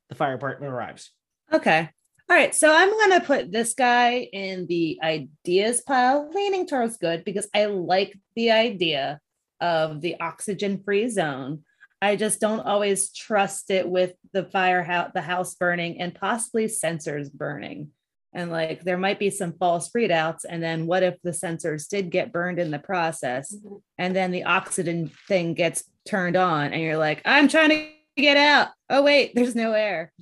[0.09, 1.11] the fire department arrives.
[1.53, 1.88] Okay.
[2.29, 2.55] All right.
[2.55, 7.48] So I'm going to put this guy in the ideas pile, leaning towards good because
[7.55, 9.20] I like the idea
[9.61, 11.64] of the oxygen free zone.
[12.03, 17.31] I just don't always trust it with the firehouse, the house burning, and possibly sensors
[17.33, 17.91] burning.
[18.33, 20.45] And like there might be some false readouts.
[20.49, 23.55] And then what if the sensors did get burned in the process?
[23.99, 28.37] And then the oxygen thing gets turned on, and you're like, I'm trying to get
[28.37, 28.69] out.
[28.89, 30.13] Oh, wait, there's no air.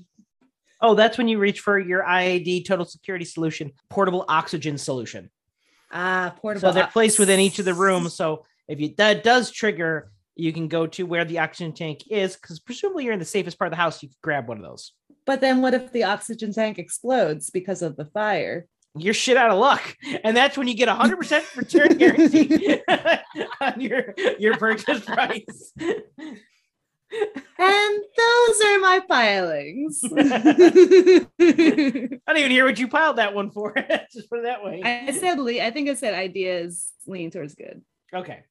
[0.80, 5.30] Oh, that's when you reach for your IAD total security solution, portable oxygen solution.
[5.92, 6.68] Ah, portable.
[6.68, 8.14] So they're placed within each of the rooms.
[8.14, 12.36] So if you that does trigger, you can go to where the oxygen tank is,
[12.36, 14.02] because presumably you're in the safest part of the house.
[14.02, 14.92] You can grab one of those.
[15.26, 18.66] But then what if the oxygen tank explodes because of the fire?
[18.96, 22.80] You're shit out of luck, and that's when you get a hundred percent return guarantee
[23.60, 25.72] on your your purchase price.
[27.58, 30.02] And those are my pilings.
[30.16, 31.28] I
[32.26, 33.74] don't even hear what you piled that one for.
[34.12, 34.82] Just put it that way.
[34.84, 37.82] I said, I think I said ideas lean towards good.
[38.12, 38.42] Okay.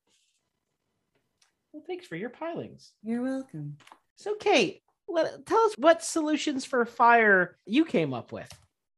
[1.77, 2.93] Well, thanks for your pilings.
[3.03, 3.77] You're welcome.
[4.15, 8.51] So, Kate, let, tell us what solutions for fire you came up with.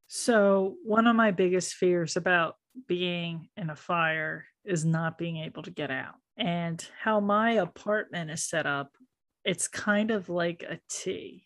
[0.08, 2.56] So, one of my biggest fears about
[2.88, 6.14] being in a fire is not being able to get out.
[6.38, 8.96] And how my apartment is set up,
[9.44, 11.46] it's kind of like a T.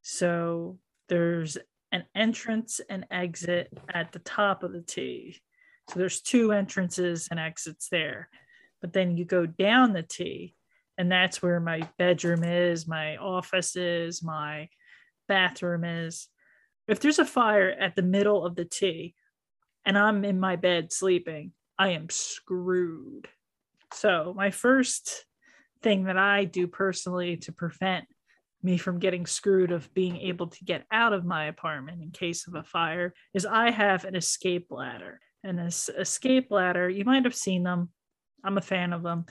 [0.00, 0.78] So,
[1.10, 1.58] there's
[1.92, 5.38] an entrance and exit at the top of the T.
[5.90, 8.30] So, there's two entrances and exits there.
[8.80, 10.56] But then you go down the T,
[10.98, 14.68] and that's where my bedroom is, my office is, my
[15.28, 16.28] bathroom is
[16.88, 19.14] if there's a fire at the middle of the T
[19.84, 23.28] and I'm in my bed sleeping, I am screwed.
[23.94, 25.24] So, my first
[25.82, 28.06] thing that I do personally to prevent
[28.62, 32.46] me from getting screwed of being able to get out of my apartment in case
[32.46, 35.18] of a fire is I have an escape ladder.
[35.42, 37.90] And this escape ladder, you might have seen them.
[38.44, 39.26] I'm a fan of them.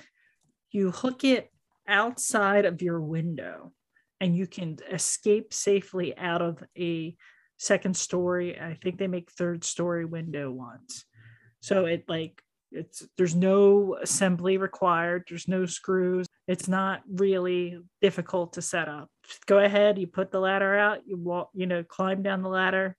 [0.71, 1.50] You hook it
[1.87, 3.71] outside of your window
[4.19, 7.15] and you can escape safely out of a
[7.57, 8.59] second story.
[8.59, 11.05] I think they make third story window ones.
[11.61, 12.41] So it like
[12.71, 16.27] it's there's no assembly required, there's no screws.
[16.47, 19.09] It's not really difficult to set up.
[19.27, 22.49] Just go ahead, you put the ladder out, you walk, you know, climb down the
[22.49, 22.95] ladder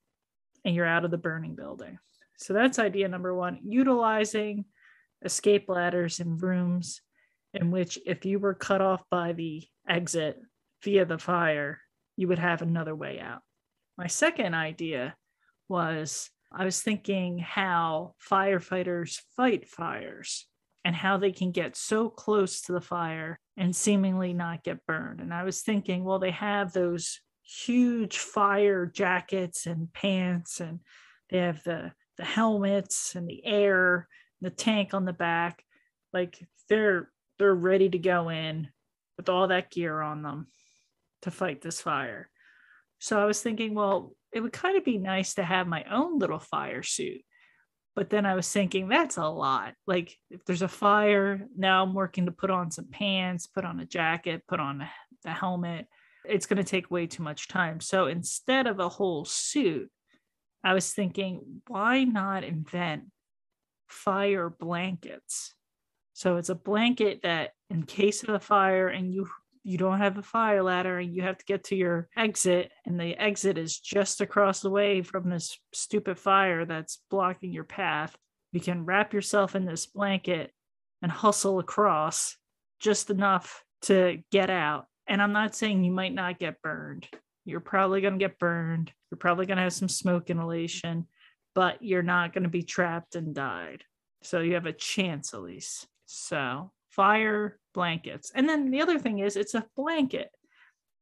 [0.64, 1.98] and you're out of the burning building.
[2.36, 4.64] So that's idea number 1, utilizing
[5.24, 7.00] escape ladders in rooms
[7.54, 10.38] in which if you were cut off by the exit
[10.82, 11.80] via the fire,
[12.16, 13.40] you would have another way out.
[13.98, 15.14] My second idea
[15.68, 20.46] was I was thinking how firefighters fight fires
[20.84, 25.20] and how they can get so close to the fire and seemingly not get burned.
[25.20, 30.80] And I was thinking, well, they have those huge fire jackets and pants, and
[31.30, 34.08] they have the, the helmets and the air,
[34.40, 35.64] the tank on the back.
[36.12, 36.38] Like
[36.68, 37.10] they're
[37.42, 38.68] they're ready to go in
[39.16, 40.46] with all that gear on them
[41.22, 42.30] to fight this fire.
[43.00, 46.20] So I was thinking, well, it would kind of be nice to have my own
[46.20, 47.22] little fire suit.
[47.96, 49.74] But then I was thinking, that's a lot.
[49.88, 53.80] Like, if there's a fire, now I'm working to put on some pants, put on
[53.80, 54.88] a jacket, put on
[55.24, 55.88] the helmet.
[56.24, 57.80] It's going to take way too much time.
[57.80, 59.90] So instead of a whole suit,
[60.62, 63.06] I was thinking, why not invent
[63.88, 65.56] fire blankets?
[66.12, 69.28] So it's a blanket that, in case of a fire and you
[69.64, 72.98] you don't have a fire ladder and you have to get to your exit and
[72.98, 78.16] the exit is just across the way from this stupid fire that's blocking your path.
[78.50, 80.50] You can wrap yourself in this blanket
[81.00, 82.36] and hustle across
[82.80, 84.86] just enough to get out.
[85.06, 87.06] And i'm not saying you might not get burned.
[87.44, 88.92] You're probably going to get burned.
[89.10, 91.06] You're probably going to have some smoke inhalation
[91.54, 93.84] but you're not going to be trapped and died.
[94.22, 98.30] So you have a chance at least so fire blankets.
[98.34, 100.30] And then the other thing is it's a blanket.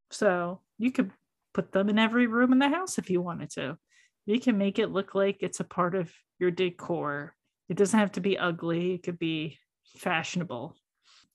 [0.09, 1.11] So you could
[1.53, 3.77] put them in every room in the house if you wanted to.
[4.25, 7.35] You can make it look like it's a part of your decor.
[7.69, 9.57] It doesn't have to be ugly, it could be
[9.97, 10.75] fashionable.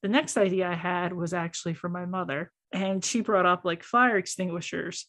[0.03, 3.83] The next idea I had was actually for my mother, and she brought up like
[3.83, 5.07] fire extinguishers.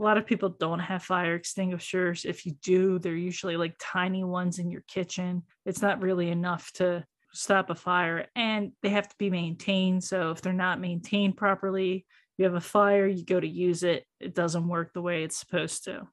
[0.00, 2.24] A lot of people don't have fire extinguishers.
[2.24, 5.42] If you do, they're usually like tiny ones in your kitchen.
[5.66, 10.04] It's not really enough to stop a fire and they have to be maintained.
[10.04, 14.04] So if they're not maintained properly, you have a fire, you go to use it,
[14.20, 16.08] it doesn't work the way it's supposed to.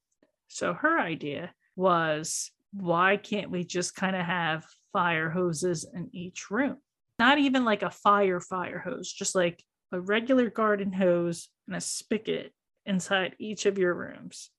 [0.48, 6.52] So her idea was why can't we just kind of have fire hoses in each
[6.52, 6.78] room?
[7.18, 11.82] Not even like a fire fire hose, just like a regular garden hose and a
[11.82, 12.54] spigot
[12.86, 14.52] inside each of your rooms.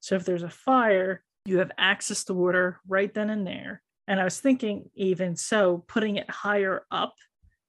[0.00, 3.82] So if there's a fire, you have access to water right then and there.
[4.10, 7.14] And I was thinking, even so, putting it higher up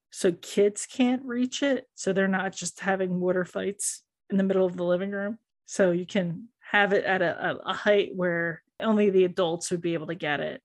[0.09, 1.85] so kids can't reach it.
[1.93, 4.01] So they're not just having water fights
[4.31, 5.37] in the middle of the living room.
[5.67, 9.93] So you can have it at a, a height where only the adults would be
[9.93, 10.63] able to get it.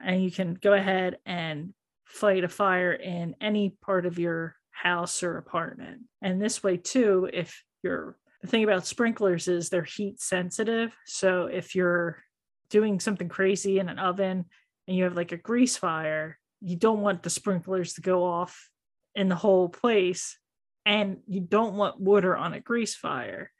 [0.00, 1.74] And you can go ahead and
[2.06, 6.00] fight a fire in any part of your house or apartment.
[6.22, 10.96] And this way, too, if you're the thing about sprinklers is they're heat sensitive.
[11.04, 12.24] So if you're
[12.70, 14.46] doing something crazy in an oven
[14.86, 18.68] and you have like a grease fire, you don't want the sprinklers to go off
[19.14, 20.38] in the whole place
[20.86, 23.50] and you don't want water on a grease fire.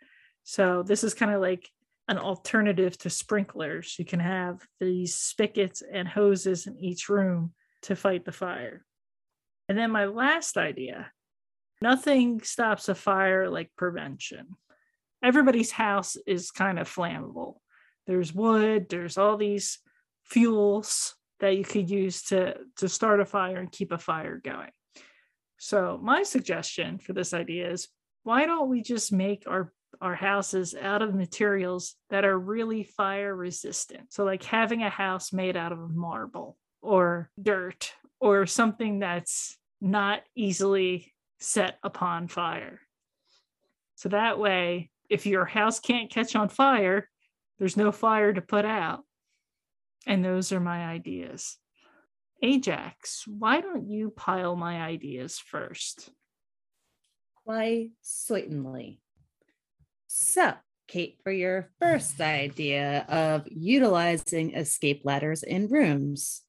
[0.43, 1.69] So this is kind of like
[2.09, 3.97] an alternative to sprinklers.
[3.99, 8.85] You can have these spigots and hoses in each room to fight the fire.
[9.69, 11.11] And then my last idea
[11.81, 14.47] nothing stops a fire like prevention.
[15.23, 17.57] Everybody's house is kind of flammable.
[18.07, 19.79] There's wood, there's all these
[20.25, 24.71] fuels that you could use to to start a fire and keep a fire going.
[25.59, 27.89] So my suggestion for this idea is
[28.23, 33.35] why don't we just make our our houses out of materials that are really fire
[33.35, 34.13] resistant.
[34.13, 40.23] So like having a house made out of marble or dirt or something that's not
[40.35, 42.81] easily set upon fire.
[43.95, 47.09] So that way if your house can't catch on fire,
[47.59, 49.05] there's no fire to put out.
[50.07, 51.57] And those are my ideas.
[52.43, 56.11] Ajax, why don't you pile my ideas first?
[57.45, 59.01] Why, certainly.
[60.07, 60.53] So,
[60.89, 66.43] Kate, for your first idea of utilizing escape ladders in rooms,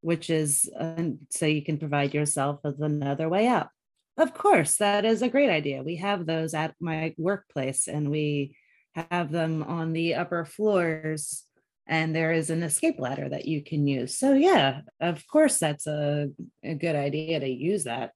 [0.00, 3.68] which is uh, so you can provide yourself with another way out.
[4.16, 5.82] Of course, that is a great idea.
[5.82, 8.56] We have those at my workplace and we
[8.94, 11.44] have them on the upper floors
[11.86, 14.18] and there is an escape ladder that you can use.
[14.18, 16.30] So yeah, of course that's a,
[16.64, 18.12] a good idea to use that.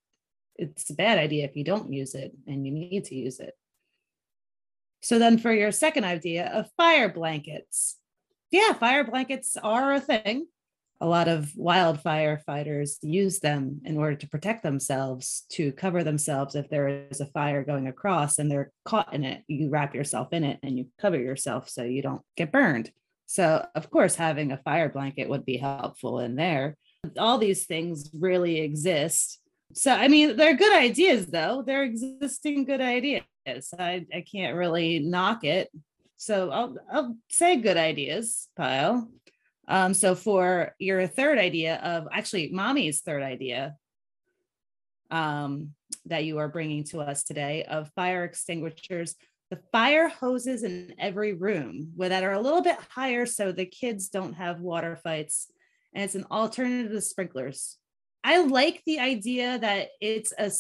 [0.57, 3.55] It's a bad idea if you don't use it and you need to use it.
[5.03, 7.97] So then for your second idea of fire blankets.
[8.51, 10.47] Yeah, fire blankets are a thing.
[11.01, 16.55] A lot of wildfire fighters use them in order to protect themselves, to cover themselves
[16.55, 19.43] if there is a fire going across and they're caught in it.
[19.47, 22.91] You wrap yourself in it and you cover yourself so you don't get burned.
[23.31, 26.77] So, of course, having a fire blanket would be helpful in there.
[27.17, 29.39] All these things really exist.
[29.73, 31.63] So, I mean, they're good ideas, though.
[31.65, 33.23] They're existing good ideas.
[33.79, 35.71] I, I can't really knock it.
[36.17, 39.09] So, I'll, I'll say good ideas, pile.
[39.69, 43.77] Um, so, for your third idea of actually, mommy's third idea
[45.13, 45.71] um,
[46.07, 49.15] that you are bringing to us today of fire extinguishers,
[49.51, 53.67] the fire hoses in every room where that are a little bit higher so the
[53.67, 55.51] kids don't have water fights
[55.93, 57.77] and it's an alternative to sprinklers.
[58.23, 60.51] I like the idea that it's a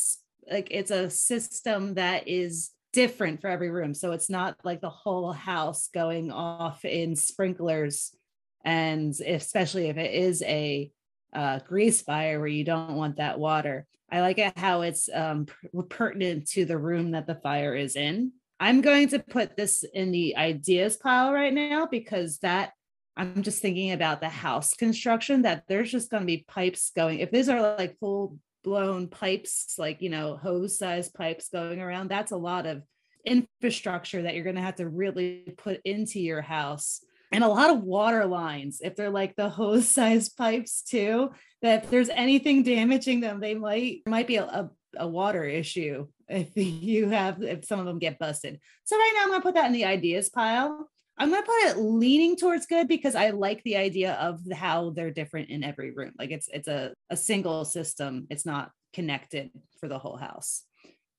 [0.52, 4.90] like it's a system that is different for every room so it's not like the
[4.90, 8.16] whole house going off in sprinklers
[8.64, 10.90] and especially if it is a
[11.32, 13.86] uh, grease fire where you don't want that water.
[14.10, 15.46] I like it how it's um,
[15.88, 20.12] pertinent to the room that the fire is in I'm going to put this in
[20.12, 22.72] the ideas pile right now because that
[23.16, 27.18] I'm just thinking about the house construction that there's just going to be pipes going.
[27.18, 32.08] If these are like full blown pipes, like, you know, hose sized pipes going around.
[32.08, 32.82] That's a lot of
[33.24, 37.00] infrastructure that you're going to have to really put into your house.
[37.32, 41.30] And a lot of water lines, if they're like the hose size pipes too,
[41.62, 46.06] that if there's anything damaging them, they might might be a, a, a water issue
[46.28, 48.60] if you have if some of them get busted.
[48.84, 50.88] So right now I'm gonna put that in the ideas pile.
[51.18, 55.10] I'm gonna put it leaning towards good because I like the idea of how they're
[55.10, 56.12] different in every room.
[56.18, 60.64] Like it's it's a, a single system, it's not connected for the whole house.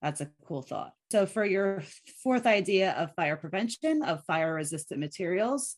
[0.02, 0.94] That's a cool thought.
[1.12, 1.84] So for your
[2.24, 5.76] fourth idea of fire prevention, of fire resistant materials,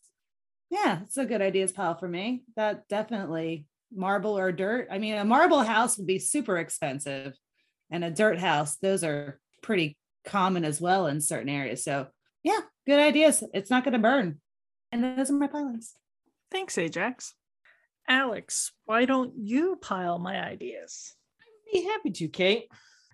[0.70, 2.44] yeah, it's a good ideas pile for me.
[2.56, 4.88] That definitely marble or dirt.
[4.89, 7.34] I mean, a marble house would be super expensive,
[7.94, 11.84] and a dirt house, those are pretty common as well in certain areas.
[11.84, 12.08] So
[12.44, 13.44] yeah, good ideas.
[13.54, 14.41] It's not going to burn.
[14.91, 15.94] And those are my pilings.
[16.52, 17.36] Thanks, Ajax.
[18.08, 21.16] Alex, why don't you pile my ideas?
[21.39, 22.66] I'd be happy to, Kate.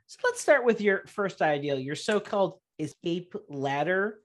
[0.07, 4.19] So let's start with your first idea, your so-called escape ladder.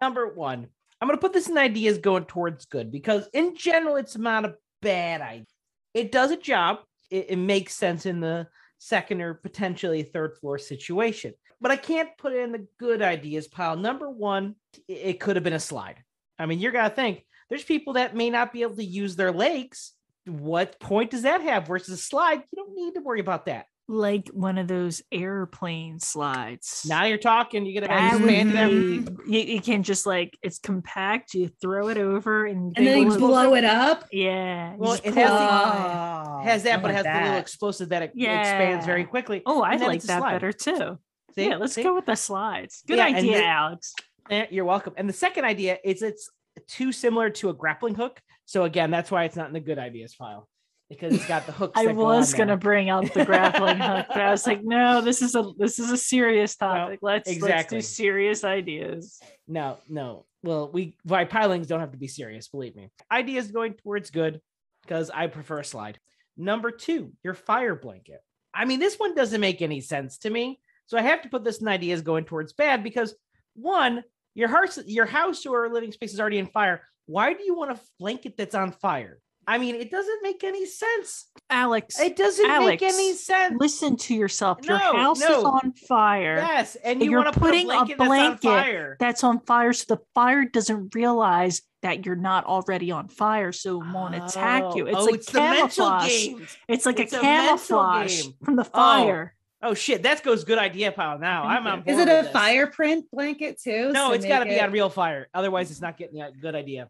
[0.00, 0.68] Number one,
[1.00, 4.44] I'm going to put this in ideas going towards good because in general, it's not
[4.44, 5.46] a bad idea.
[5.94, 6.78] It does a job.
[7.10, 8.46] It, it makes sense in the
[8.82, 13.46] second or potentially third floor situation but I can't put it in the good ideas
[13.46, 13.76] pile.
[13.76, 14.54] Number one,
[14.88, 16.02] it could have been a slide.
[16.38, 19.32] I mean, you're gonna think there's people that may not be able to use their
[19.32, 19.92] legs.
[20.24, 22.42] What point does that have versus a slide?
[22.50, 23.66] You don't need to worry about that.
[23.92, 26.86] Like one of those airplane slides.
[26.88, 27.66] Now you're talking.
[27.66, 29.18] You gotta That would expand them.
[29.26, 31.34] you, you can just like it's compact.
[31.34, 34.04] You throw it over and, And then you little- blow it up.
[34.12, 34.74] Yeah.
[34.76, 37.88] Well, it has the- Oh, Has that, I but it has want the little explosive
[37.88, 39.42] that it expands very quickly.
[39.44, 40.32] Oh, I like that slide.
[40.34, 40.98] better too.
[41.34, 41.48] See?
[41.48, 41.82] Yeah, let's See?
[41.82, 42.82] go with the slides.
[42.86, 43.94] Good Yeah, idea, the- Alex.
[44.30, 44.94] Eh, You're welcome.
[44.96, 46.30] And the second idea is it's
[46.68, 48.20] too similar to a grappling hook.
[48.44, 50.48] So again, that's why it's not in the good ideas file
[50.90, 51.80] because it's got the hooks.
[51.80, 52.56] I go was on gonna there.
[52.58, 55.90] bring up the grappling hook, but I was like, no, this is a this is
[55.90, 56.98] a serious topic.
[57.00, 59.20] let's let's do serious ideas.
[59.46, 60.26] No, no.
[60.42, 62.90] Well, we why pilings don't have to be serious, believe me.
[63.10, 64.40] Ideas going towards good
[64.82, 65.98] because I prefer a slide.
[66.36, 68.20] Number two, your fire blanket.
[68.52, 70.60] I mean, this one doesn't make any sense to me.
[70.86, 73.14] So I have to put this in ideas going towards bad because
[73.54, 74.02] one,
[74.34, 76.82] your house, your house or living space is already in fire.
[77.06, 79.20] Why do you want a blanket that's on fire?
[79.50, 81.26] I mean, it doesn't make any sense.
[81.50, 83.56] Alex, It doesn't Alex, make any sense.
[83.58, 84.58] listen to yourself.
[84.62, 86.36] Your No, house is on fire.
[86.36, 88.96] Yes, and you You're want to putting put a a blanket, that's on fire.
[89.00, 93.82] That's on fire, so the fire doesn't realize that you're not already on fire, so
[93.82, 94.88] it won't attack you.
[94.88, 96.08] Oh, oh, It's oh, like it's camouflage.
[96.08, 96.56] games.
[96.68, 98.70] It's like It's a a camouflage from the oh.
[98.70, 99.34] fire.
[99.62, 101.42] Oh shit, that goes good idea pile now.
[101.42, 102.32] I'm on Is it with a this.
[102.32, 103.90] fire print blanket too?
[103.92, 105.28] No, So it's got to make be it- on real fire.
[105.34, 106.88] Otherwise, it's not getting a good idea.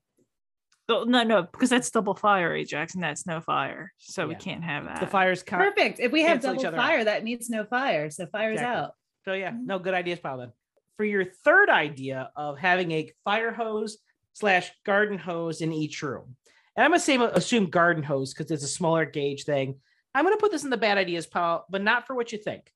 [0.90, 3.92] No, no, because that's double fire, Ajax, and that's no fire.
[3.98, 5.00] So we can't have that.
[5.00, 6.00] The fire's con- Perfect.
[6.00, 6.82] If we have double other out.
[6.82, 8.10] fire, that means no fire.
[8.10, 8.82] So fire's Exactly.
[8.84, 8.94] out.
[9.24, 9.66] So yeah, Mhm.
[9.66, 10.52] no good ideas pile then.
[10.96, 13.98] For your third idea of having a fire hose
[14.32, 16.36] slash garden hose in each room,
[16.76, 19.80] and I'm gonna say assume garden hose because it's a smaller gauge thing.
[20.14, 22.72] I'm gonna put this in the bad ideas pile, but not for what you think,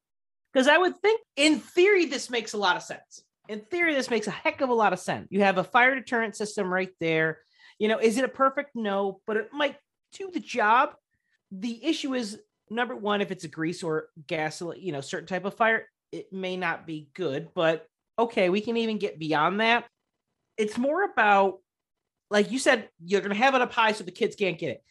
[0.52, 3.24] because I would think in theory this makes a lot of sense.
[3.48, 5.28] In theory, this makes a heck of a lot of sense.
[5.30, 7.40] You have a fire deterrent system right there.
[7.78, 8.70] You know, is it a perfect?
[8.74, 9.76] No, but it might
[10.12, 10.94] do the job.
[11.50, 12.38] The issue is
[12.70, 16.32] number one, if it's a grease or gasoline, you know, certain type of fire, it
[16.32, 17.86] may not be good, but
[18.18, 19.86] okay, we can even get beyond that.
[20.56, 21.58] It's more about,
[22.30, 24.70] like you said, you're going to have it up high so the kids can't get
[24.70, 24.84] it.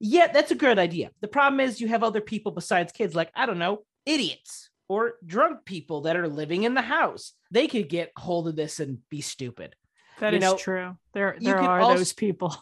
[0.00, 1.10] Yeah, that's a good idea.
[1.20, 5.14] The problem is you have other people besides kids, like, I don't know, idiots or
[5.24, 7.32] drunk people that are living in the house.
[7.50, 9.76] They could get hold of this and be stupid.
[10.24, 10.96] That you is know, true.
[11.12, 12.56] There, there are als- those people.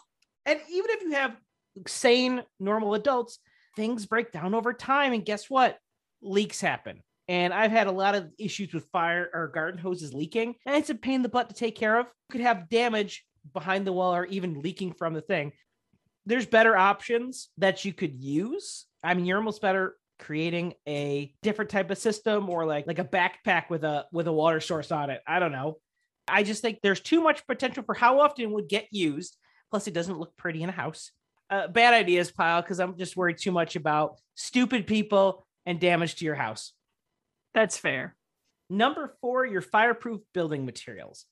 [0.44, 1.36] And even if you have
[1.86, 3.38] sane, normal adults,
[3.76, 5.12] things break down over time.
[5.12, 5.78] And guess what?
[6.20, 7.00] Leaks happen.
[7.28, 10.90] And I've had a lot of issues with fire or garden hoses leaking, and it's
[10.90, 12.06] a pain in the butt to take care of.
[12.06, 15.52] You could have damage behind the wall or even leaking from the thing.
[16.26, 18.86] There's better options that you could use.
[19.04, 23.04] I mean, you're almost better creating a different type of system or like like a
[23.04, 25.20] backpack with a with a water source on it.
[25.26, 25.78] I don't know.
[26.33, 29.37] I just think there's too much potential for how often it would get used.
[29.70, 31.12] Plus, it doesn't look pretty in a house.
[31.51, 36.16] Uh, bad ideas pile because I'm just worried too much about stupid people and damage
[36.16, 36.72] to your house.
[37.53, 38.16] That's fair.
[38.70, 41.26] Number four, your fireproof building materials.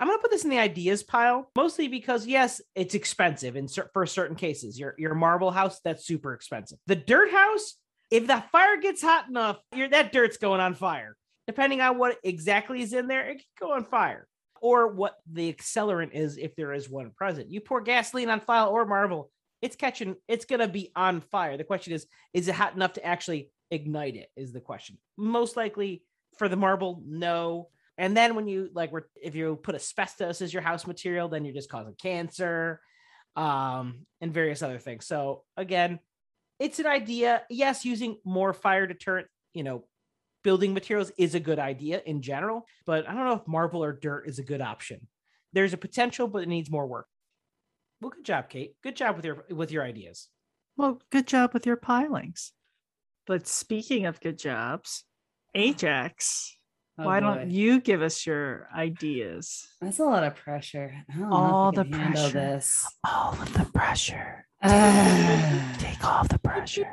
[0.00, 3.90] I'm gonna put this in the ideas pile mostly because yes, it's expensive in cer-
[3.92, 4.80] for certain cases.
[4.80, 6.78] Your your marble house that's super expensive.
[6.86, 7.74] The dirt house,
[8.10, 11.16] if the fire gets hot enough, your that dirt's going on fire.
[11.50, 14.28] Depending on what exactly is in there, it can go on fire.
[14.62, 17.50] Or what the accelerant is, if there is one present.
[17.50, 21.56] You pour gasoline on file or marble, it's catching, it's gonna be on fire.
[21.56, 24.28] The question is, is it hot enough to actually ignite it?
[24.36, 24.96] Is the question.
[25.16, 26.04] Most likely
[26.38, 27.70] for the marble, no.
[27.98, 31.52] And then when you like, if you put asbestos as your house material, then you're
[31.52, 32.80] just causing cancer,
[33.34, 35.04] um, and various other things.
[35.04, 35.98] So again,
[36.60, 37.42] it's an idea.
[37.50, 39.84] Yes, using more fire deterrent, you know,
[40.42, 43.92] building materials is a good idea in general, but I don't know if marble or
[43.92, 45.06] dirt is a good option.
[45.52, 47.06] There's a potential, but it needs more work.
[48.00, 48.74] Well, good job, Kate.
[48.82, 50.28] Good job with your with your ideas.
[50.76, 52.52] Well, good job with your pilings.
[53.26, 55.04] But speaking of good jobs,
[55.54, 56.56] Ajax,
[56.98, 57.26] oh, why boy.
[57.26, 59.68] don't you give us your ideas?
[59.80, 61.04] That's a lot of pressure.
[61.30, 62.30] all the pressure.
[62.30, 62.86] This.
[63.06, 64.46] All of the pressure.
[64.62, 66.90] Uh, take off the pressure.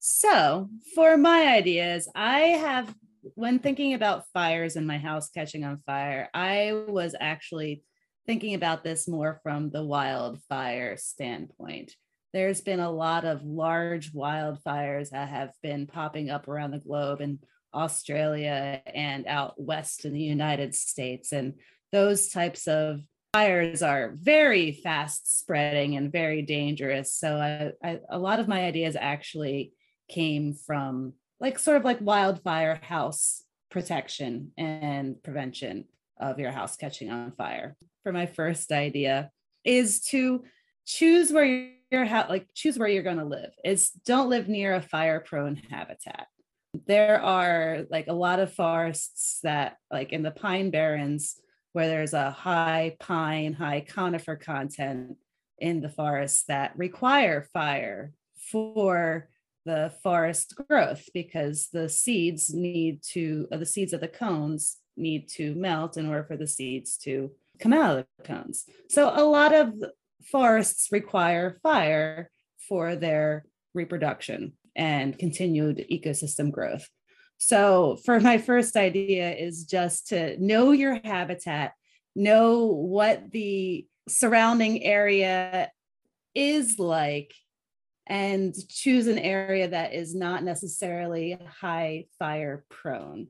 [0.00, 2.94] So, for my ideas, I have,
[3.34, 7.82] when thinking about fires in my house catching on fire, I was actually
[8.26, 11.94] thinking about this more from the wildfire standpoint.
[12.32, 17.20] There's been a lot of large wildfires that have been popping up around the globe
[17.20, 17.40] in
[17.74, 21.32] Australia and out west in the United States.
[21.32, 21.54] And
[21.90, 23.00] those types of
[23.32, 27.14] fires are very fast spreading and very dangerous.
[27.14, 29.72] So I, I, a lot of my ideas actually
[30.08, 35.84] came from like sort of like wildfire house protection and prevention
[36.20, 37.76] of your house catching on fire.
[38.02, 39.30] For my first idea
[39.64, 40.44] is to
[40.86, 43.50] choose where your house like choose where you're going to live.
[43.64, 46.26] Is don't live near a fire prone habitat.
[46.86, 51.40] There are like a lot of forests that like in the pine barrens
[51.72, 55.16] where there's a high pine, high conifer content
[55.58, 58.12] in the forest that require fire
[58.50, 59.28] for
[59.68, 65.28] the forest growth because the seeds need to uh, the seeds of the cones need
[65.28, 68.64] to melt in order for the seeds to come out of the cones.
[68.88, 69.74] So a lot of
[70.32, 72.30] forests require fire
[72.66, 73.44] for their
[73.74, 76.88] reproduction and continued ecosystem growth.
[77.36, 81.72] So for my first idea is just to know your habitat
[82.16, 85.70] know what the surrounding area
[86.34, 87.34] is like
[88.08, 93.28] and choose an area that is not necessarily high fire prone.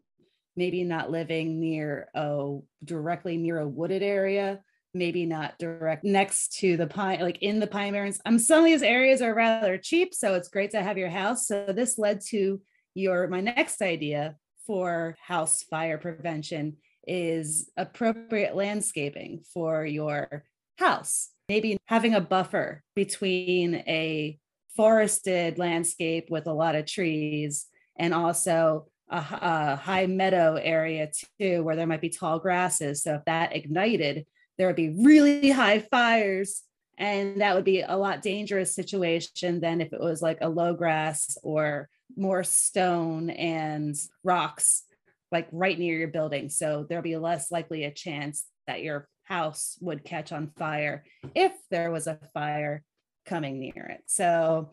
[0.57, 4.61] Maybe not living near a directly near a wooded area,
[4.95, 8.21] maybe not direct next to the pine, like in the pine barrens.
[8.25, 11.47] Um, some of these areas are rather cheap, so it's great to have your house.
[11.47, 12.61] So this led to
[12.95, 16.77] your my next idea for house fire prevention
[17.07, 20.45] is appropriate landscaping for your
[20.77, 21.31] house.
[21.49, 24.39] Maybe having a buffer between a
[24.79, 27.67] forested landscape with a lot of trees
[27.99, 31.11] and also a, a, high meadow area
[31.41, 33.03] too where there might be tall grasses.
[33.03, 34.25] So if that ignited
[34.57, 36.63] there would be really high fires
[36.99, 40.75] and that would be a lot dangerous situation than if it was like a low
[40.75, 44.83] grass or more stone and rocks
[45.31, 46.49] like right near your building.
[46.49, 51.05] So there'll be less likely a chance that your house would catch on fire
[51.35, 52.83] if there was a fire
[53.29, 54.03] coming near it.
[54.07, 54.71] So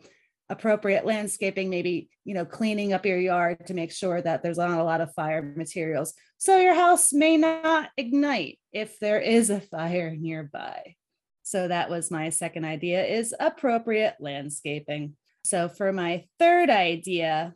[0.48, 4.78] appropriate landscaping, maybe, you know, cleaning up your yard to make sure that there's not
[4.78, 6.14] a lot of fire materials.
[6.38, 10.94] So your house may not ignite if there is a fire nearby.
[11.42, 15.16] So that was my second idea is appropriate landscaping.
[15.44, 17.54] So for my third idea,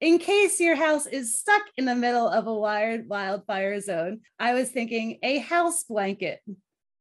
[0.00, 4.54] in case your house is stuck in the middle of a wired wildfire zone, I
[4.54, 6.40] was thinking a house blanket.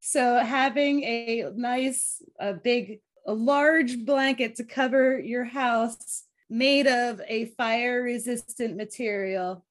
[0.08, 7.22] So having a nice, a big a large blanket to cover your house made of
[7.28, 9.66] a fire resistant material.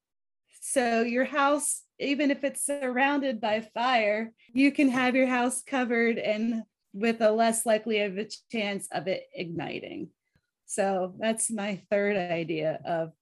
[0.60, 6.18] So your house, even if it's surrounded by fire, you can have your house covered
[6.18, 10.08] and with a less likely of a chance of it igniting.
[10.66, 13.12] So that's my third idea of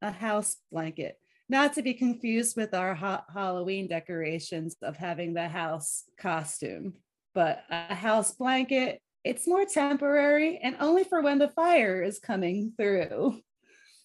[0.00, 1.18] a house blanket.
[1.52, 6.94] Not to be confused with our ha- Halloween decorations of having the house costume,
[7.34, 12.72] but a house blanket it's more temporary and only for when the fire is coming
[12.78, 13.38] through.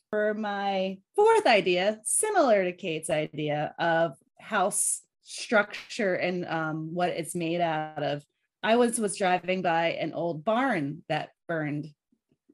[0.09, 7.33] For my fourth idea, similar to Kate's idea of house structure and um, what it's
[7.33, 8.23] made out of,
[8.61, 11.87] I was was driving by an old barn that burned,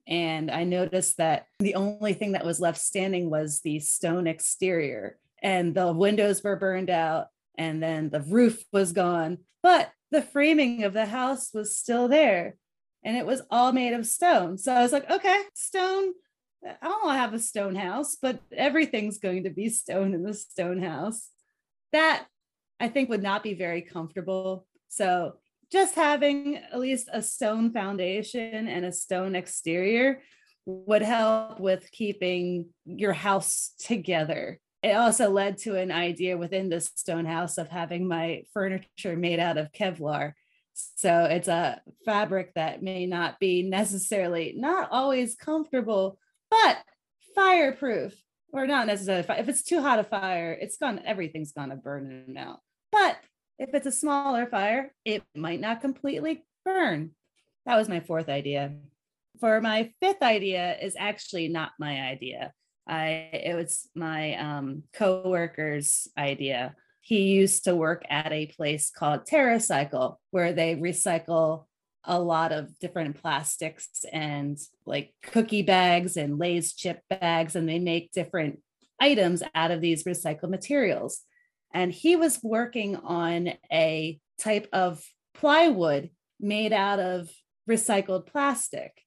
[0.07, 5.17] and I noticed that the only thing that was left standing was the stone exterior,
[5.41, 7.27] and the windows were burned out,
[7.57, 12.55] and then the roof was gone, but the framing of the house was still there
[13.03, 14.57] and it was all made of stone.
[14.57, 16.13] So I was like, okay, stone.
[16.65, 20.23] I don't want to have a stone house, but everything's going to be stone in
[20.23, 21.29] the stone house.
[21.91, 22.25] That
[22.79, 24.65] I think would not be very comfortable.
[24.87, 25.35] So
[25.73, 30.21] just having at least a stone foundation and a stone exterior
[30.65, 34.59] would help with keeping your house together.
[34.83, 39.39] It also led to an idea within the stone house of having my furniture made
[39.39, 40.33] out of Kevlar.
[40.73, 46.19] So it's a fabric that may not be necessarily not always comfortable,
[46.51, 46.77] but
[47.33, 48.13] fireproof
[48.51, 49.25] or not necessarily.
[49.39, 52.59] If it's too hot a fire, it's gone, everything's gonna burn and melt.
[52.91, 53.17] But
[53.59, 57.11] if it's a smaller fire, it might not completely burn.
[57.65, 58.73] That was my fourth idea.
[59.39, 62.53] For my fifth idea is actually not my idea.
[62.87, 66.75] I it was my um, co-worker's idea.
[67.01, 71.65] He used to work at a place called TerraCycle, where they recycle
[72.05, 77.79] a lot of different plastics and like cookie bags and Lay's chip bags, and they
[77.79, 78.59] make different
[78.99, 81.21] items out of these recycled materials.
[81.73, 85.03] And he was working on a type of
[85.33, 87.29] plywood made out of
[87.69, 89.03] recycled plastic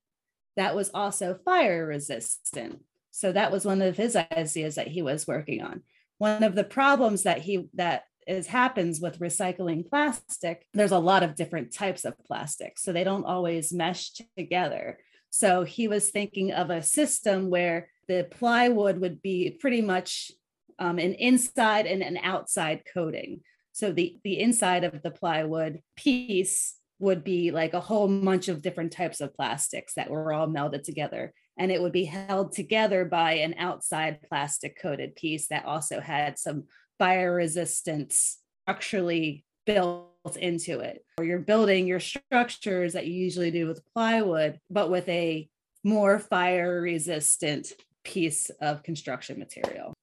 [0.57, 2.81] that was also fire resistant.
[3.11, 5.83] So that was one of his ideas that he was working on.
[6.19, 11.23] One of the problems that he that is happens with recycling plastic, there's a lot
[11.23, 12.79] of different types of plastic.
[12.79, 14.99] So they don't always mesh together.
[15.31, 20.33] So he was thinking of a system where the plywood would be pretty much
[20.79, 23.41] um, an inside and an outside coating.
[23.73, 28.63] So the, the inside of the plywood piece would be like a whole bunch of
[28.63, 31.35] different types of plastics that were all melded together.
[31.59, 36.39] And it would be held together by an outside plastic coated piece that also had
[36.39, 36.65] some
[36.99, 41.05] fire resistance structurally built into it.
[41.19, 45.49] Or you're building your structures that you usually do with plywood, but with a
[45.85, 47.73] more fire resistant
[48.05, 49.96] piece of construction material.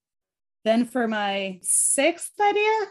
[0.64, 2.88] Then for my sixth idea,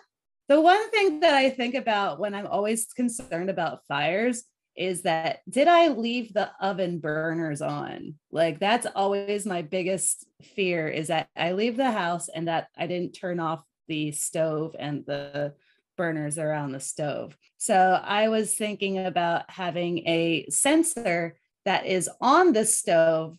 [0.49, 4.45] the one thing that I think about when I'm always concerned about fires
[4.77, 8.15] is that did I leave the oven burners on?
[8.31, 12.87] Like that's always my biggest fear is that I leave the house and that I
[12.87, 15.55] didn't turn off the stove and the
[15.97, 17.37] burners around the stove.
[17.59, 23.39] So I was thinking about having a sensor that is on the stove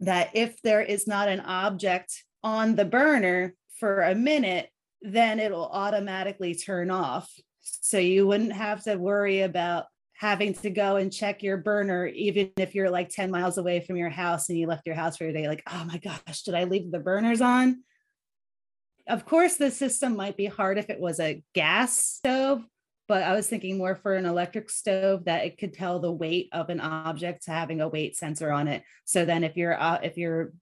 [0.00, 4.68] that if there is not an object on the burner for a minute,
[5.02, 7.30] then it'll automatically turn off.
[7.60, 9.86] So you wouldn't have to worry about
[10.18, 13.96] having to go and check your burner, even if you're like 10 miles away from
[13.96, 16.54] your house and you left your house for a day, like, oh my gosh, did
[16.54, 17.84] I leave the burners on?
[19.06, 22.64] Of course, the system might be hard if it was a gas stove,
[23.06, 26.48] but I was thinking more for an electric stove that it could tell the weight
[26.52, 28.82] of an object to having a weight sensor on it.
[29.04, 30.52] So then if you're uh, if your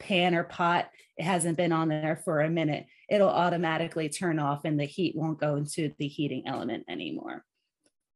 [0.00, 0.90] pan or pot
[1.20, 5.14] it hasn't been on there for a minute, it'll automatically turn off and the heat
[5.14, 7.44] won't go into the heating element anymore.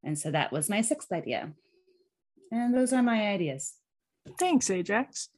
[0.03, 1.53] And so that was my sixth idea.
[2.51, 3.75] And those are my ideas.
[4.39, 5.29] Thanks, Ajax.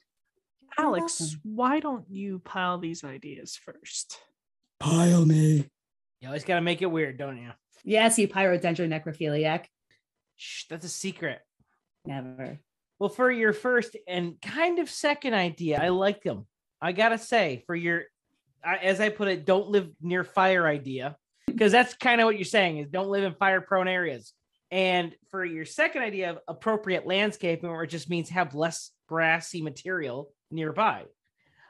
[0.78, 4.18] Alex, why don't you pile these ideas first?
[4.78, 5.68] Pile me.
[6.20, 7.50] You always got to make it weird, don't you?
[7.82, 9.64] Yes, you pyrodendron necrophiliac.
[10.36, 11.40] Shh, that's a secret.
[12.04, 12.60] Never.
[12.98, 16.46] Well, for your first and kind of second idea, I like them.
[16.80, 18.04] I gotta say, for your,
[18.64, 21.16] as I put it, don't live near fire idea,
[21.46, 24.32] because that's kind of what you're saying is don't live in fire prone areas.
[24.70, 29.62] And for your second idea of appropriate landscaping, where it just means have less grassy
[29.62, 31.04] material nearby.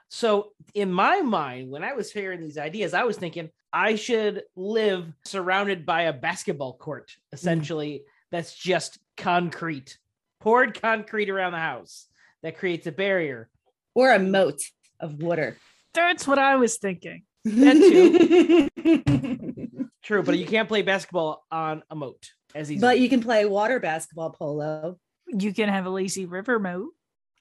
[0.09, 4.45] So, in my mind, when I was hearing these ideas, I was thinking I should
[4.55, 8.01] live surrounded by a basketball court, essentially, mm.
[8.31, 9.99] that's just concrete,
[10.47, 12.07] poured concrete around the house
[12.45, 13.49] that creates a barrier.
[13.97, 14.61] Or a moat
[15.01, 15.57] of water.
[15.93, 17.25] That's what I was thinking.
[17.45, 19.89] That too.
[20.05, 22.81] True, but you can't play basketball on a moat as easy.
[22.81, 24.99] But you can play water basketball polo.
[25.27, 26.91] You can have a lazy river moat.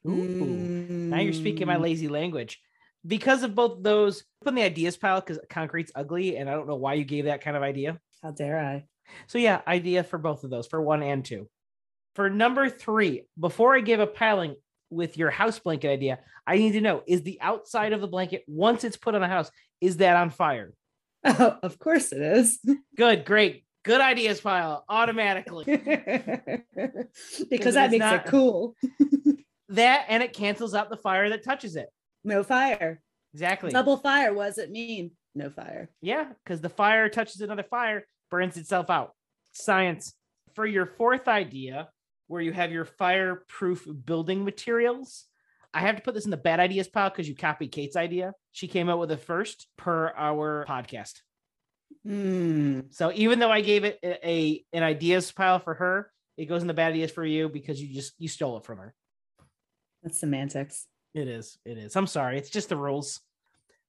[0.07, 0.89] Ooh, mm.
[0.89, 2.59] now you're speaking my lazy language.
[3.05, 6.67] Because of both those, put in the ideas pile because concrete's ugly, and I don't
[6.67, 7.99] know why you gave that kind of idea.
[8.23, 8.85] How dare I?
[9.27, 11.47] So yeah, idea for both of those, for one and two.
[12.15, 14.55] For number three, before I give a piling
[14.89, 18.43] with your house blanket idea, I need to know: is the outside of the blanket
[18.47, 19.51] once it's put on the house,
[19.81, 20.73] is that on fire?
[21.25, 22.59] Oh, of course it is.
[22.95, 23.65] Good, great.
[23.83, 25.63] Good ideas pile automatically.
[27.49, 28.75] because that makes not, it cool.
[29.69, 31.89] that and it cancels out the fire that touches it.
[32.23, 33.01] No fire.
[33.33, 33.71] Exactly.
[33.71, 34.33] Double fire.
[34.33, 35.11] What does it mean?
[35.35, 35.89] No fire.
[36.01, 39.11] Yeah, because the fire touches another fire, burns itself out.
[39.51, 40.13] Science.
[40.53, 41.89] For your fourth idea,
[42.27, 45.25] where you have your fireproof building materials,
[45.73, 48.33] I have to put this in the bad ideas pile because you copied Kate's idea.
[48.51, 51.21] She came out with it first per our podcast.
[52.03, 52.81] Hmm.
[52.91, 56.61] So even though I gave it a, a an ideas pile for her, it goes
[56.61, 58.93] in the bad ideas for you because you just you stole it from her.
[60.03, 60.87] That's semantics.
[61.13, 61.57] It is.
[61.65, 61.95] It is.
[61.95, 62.37] I'm sorry.
[62.37, 63.21] It's just the rules.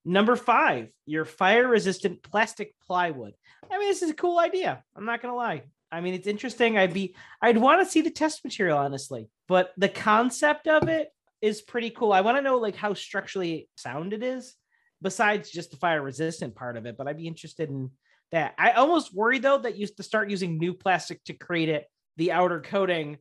[0.05, 3.35] Number five, your fire resistant plastic plywood.
[3.71, 4.83] I mean, this is a cool idea.
[4.95, 5.65] I'm not gonna lie.
[5.97, 6.77] I mean, it's interesting.
[6.77, 11.09] I'd be, I'd want to see the test material, honestly, but the concept of it
[11.41, 12.13] is pretty cool.
[12.13, 14.55] I want to know like how structurally sound it is,
[15.01, 16.99] besides just the fire resistant part of it.
[16.99, 17.91] But I'd be interested in
[18.31, 18.55] that.
[18.59, 21.87] I almost worry though that you to start using new plastic to create it,
[22.19, 23.17] the outer coating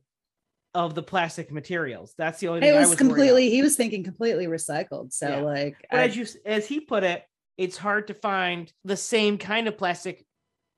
[0.74, 2.12] of the plastic materials.
[2.18, 3.06] That's the only thing It I was was about.
[3.08, 3.48] completely.
[3.48, 5.14] He was thinking completely recycled.
[5.14, 5.40] So Yeah.
[5.40, 7.22] like, I- as you as he put it,
[7.56, 10.26] it's hard to find the same kind of plastic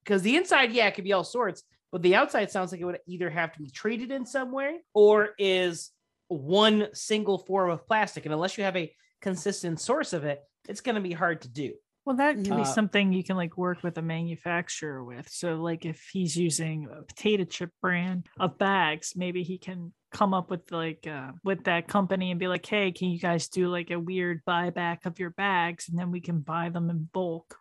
[0.04, 2.84] because the inside, yeah, it could be all sorts, but the outside sounds like it
[2.84, 5.90] would either have to be treated in some way or is
[6.28, 8.24] one single form of plastic.
[8.26, 11.48] And unless you have a consistent source of it, it's going to be hard to
[11.48, 11.74] do.
[12.04, 15.28] Well, that could be Uh, something you can like work with a manufacturer with.
[15.28, 20.32] So, like if he's using a potato chip brand of bags, maybe he can come
[20.32, 23.68] up with like uh, with that company and be like, "Hey, can you guys do
[23.68, 27.58] like a weird buyback of your bags, and then we can buy them in bulk,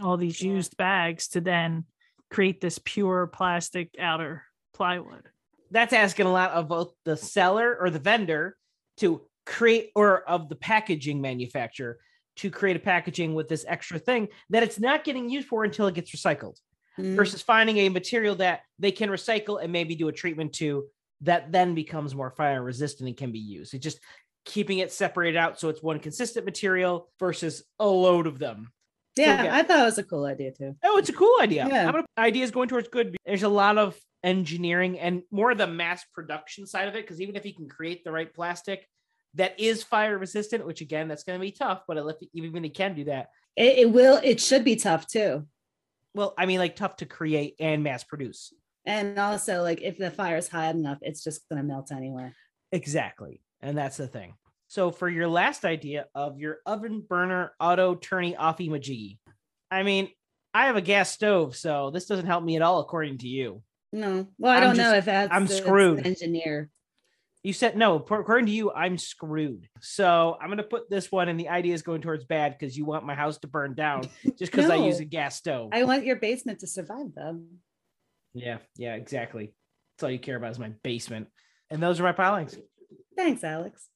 [0.00, 0.54] all these Yeah.
[0.54, 1.84] used bags to then
[2.30, 5.28] create this pure plastic outer plywood."
[5.70, 8.56] That's asking a lot of both the seller or the vendor
[8.98, 11.98] to create or of the packaging manufacturer
[12.36, 15.86] to create a packaging with this extra thing that it's not getting used for until
[15.86, 16.58] it gets recycled.
[16.98, 17.14] Mm.
[17.14, 20.86] versus finding a material that they can recycle and maybe do a treatment to
[21.20, 23.74] that then becomes more fire resistant and can be used.
[23.74, 24.00] It's just
[24.46, 28.72] keeping it separated out so it's one consistent material versus a load of them.
[29.16, 29.50] Yeah, okay.
[29.50, 30.76] I thought it was a cool idea too.
[30.84, 31.66] Oh, it's a cool idea.
[31.68, 31.86] Yeah.
[31.86, 33.16] I'm gonna, ideas going towards good.
[33.24, 37.20] There's a lot of engineering and more of the mass production side of it because
[37.20, 38.86] even if you can create the right plastic
[39.34, 42.64] that is fire resistant, which again that's going to be tough, but if even when
[42.64, 44.18] he can do that, It, it will.
[44.24, 45.46] It should be tough too.
[46.14, 48.52] well, I mean, like tough to create and mass produce.
[48.86, 52.32] And also, like if the fire is high enough, it's just gonna melt anyway.
[52.72, 53.42] Exactly.
[53.60, 54.34] And that's the thing.
[54.68, 59.18] So for your last idea of your oven burner auto turny offy majiggy,
[59.70, 60.08] I mean,
[60.52, 63.62] I have a gas stove, so this doesn't help me at all, according to you.
[63.92, 66.06] No, well, I I'm don't know if that's I'm the- it's an screwed.
[66.06, 66.70] engineer.
[67.42, 69.68] You said no, according to you, I'm screwed.
[69.80, 72.84] So I'm gonna put this one and the idea is going towards bad because you
[72.84, 74.02] want my house to burn down
[74.38, 75.70] just because I use a gas stove.
[75.72, 77.60] I want your basement to survive them.
[78.34, 79.54] yeah, yeah, exactly.
[79.94, 81.28] That's all you care about is my basement.
[81.70, 82.58] And those are my pilings.
[83.16, 83.88] Thanks, Alex.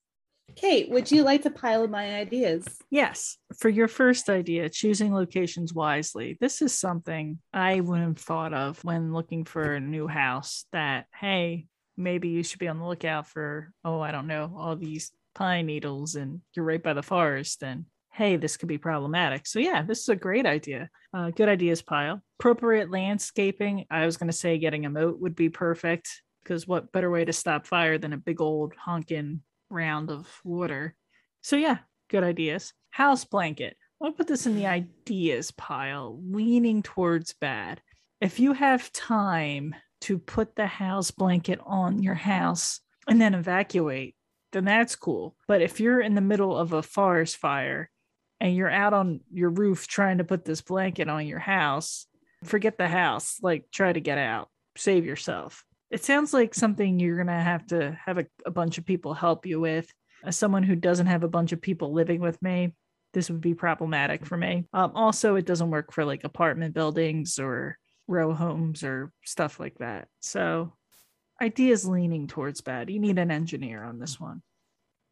[0.56, 2.64] Kate, would you like to pile my ideas?
[2.90, 6.36] Yes, for your first idea, choosing locations wisely.
[6.40, 10.64] This is something I wouldn't have thought of when looking for a new house.
[10.72, 14.76] That, hey, maybe you should be on the lookout for, oh, I don't know, all
[14.76, 17.62] these pine needles and you're right by the forest.
[17.62, 19.46] And hey, this could be problematic.
[19.46, 20.88] So, yeah, this is a great idea.
[21.14, 22.22] Uh, good ideas pile.
[22.38, 23.86] Appropriate landscaping.
[23.90, 27.24] I was going to say getting a moat would be perfect because what better way
[27.24, 30.94] to stop fire than a big old honking round of water?
[31.40, 32.72] So, yeah, good ideas.
[32.90, 33.76] House blanket.
[34.02, 37.80] I'll put this in the ideas pile, leaning towards bad.
[38.20, 44.16] If you have time to put the house blanket on your house and then evacuate,
[44.52, 45.36] then that's cool.
[45.46, 47.90] But if you're in the middle of a forest fire
[48.40, 52.06] and you're out on your roof trying to put this blanket on your house,
[52.44, 53.38] forget the house.
[53.42, 55.64] Like, try to get out, save yourself.
[55.90, 59.14] It sounds like something you're going to have to have a, a bunch of people
[59.14, 59.92] help you with
[60.24, 62.74] as someone who doesn't have a bunch of people living with me,
[63.12, 64.66] this would be problematic for me.
[64.72, 69.78] Um, also, it doesn't work for like apartment buildings or row homes or stuff like
[69.78, 70.08] that.
[70.20, 70.72] So,
[71.40, 72.90] ideas leaning towards bad.
[72.90, 74.42] You need an engineer on this one.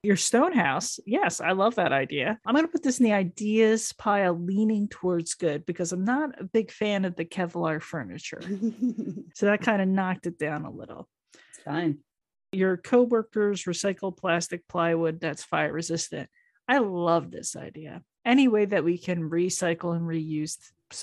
[0.05, 2.39] Your stone house, yes, I love that idea.
[2.47, 6.41] I'm going to put this in the ideas pile leaning towards good because I'm not
[6.41, 8.41] a big fan of the Kevlar furniture.
[9.35, 11.09] So that kind of knocked it down a little
[11.51, 11.99] It's fine.
[12.53, 16.29] your coworkers recycle plastic plywood that's fire resistant.
[16.69, 18.03] I love this idea.
[18.25, 20.59] Any way that we can recycle and reuse,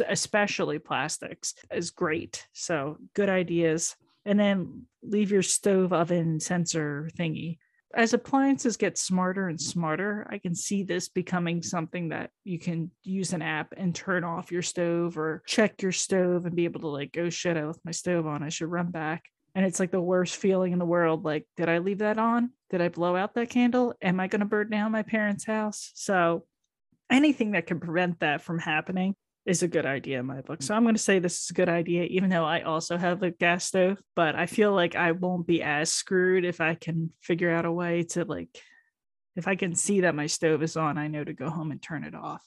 [0.08, 2.48] especially plastics, is great.
[2.54, 3.96] So good ideas.
[4.26, 7.58] And then leave your stove oven sensor thingy.
[7.96, 12.92] As appliances get smarter and smarter, I can see this becoming something that you can
[13.04, 16.82] use an app and turn off your stove or check your stove and be able
[16.82, 18.44] to like, oh shit, I left my stove on.
[18.44, 19.24] I should run back.
[19.56, 22.52] And it's like the worst feeling in the world like did i leave that on?
[22.70, 23.94] Did i blow out that candle?
[24.02, 25.92] Am i going to burn down my parents house?
[25.96, 26.46] So
[27.10, 29.16] anything that can prevent that from happening
[29.46, 30.64] is a good idea in my book mm.
[30.64, 33.22] so i'm going to say this is a good idea even though i also have
[33.24, 37.12] a gas stove but i feel like i won't be as screwed if i can
[37.22, 38.50] figure out a way to like
[39.36, 41.82] if i can see that my stove is on i know to go home and
[41.82, 42.44] turn it off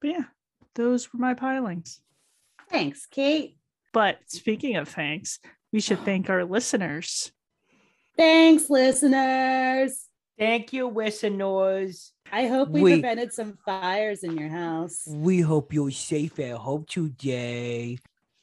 [0.00, 0.24] but yeah
[0.74, 2.00] those were my pilings
[2.72, 3.58] Thanks, Kate.
[3.92, 5.38] But speaking of thanks,
[5.72, 7.30] we should thank our listeners.
[8.16, 10.06] Thanks, listeners.
[10.42, 12.10] Thank you, listeners.
[12.32, 12.92] I hope we Wait.
[12.94, 15.04] prevented some fires in your house.
[15.06, 17.98] We hope you're safe at home today.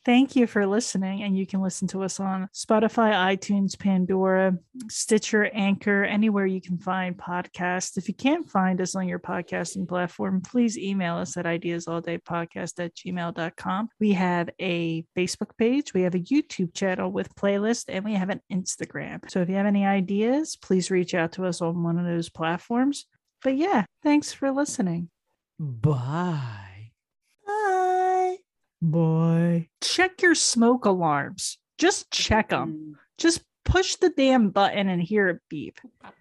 [0.10, 1.22] Thank you for listening.
[1.22, 4.58] And you can listen to us on Spotify, iTunes, Pandora,
[4.90, 7.96] Stitcher, Anchor, anywhere you can find podcasts.
[7.96, 12.96] If you can't find us on your podcasting platform, please email us at ideasalldaypodcast at
[12.96, 13.90] gmail.com.
[14.00, 18.32] We have a Facebook page, we have a YouTube channel with playlist, and we have
[18.32, 19.30] an Instagram.
[19.30, 22.30] So if you have any ideas, please reach out to us on one of those
[22.30, 23.06] platforms.
[23.44, 25.12] But yeah, thanks for listening.
[25.60, 26.94] Bye.
[27.46, 28.09] Bye.
[28.82, 29.70] Bye.
[29.82, 31.58] Check your smoke alarms.
[31.78, 32.70] Just check them.
[32.74, 32.94] Mm-hmm.
[33.18, 35.80] Just push the damn button and hear it beep.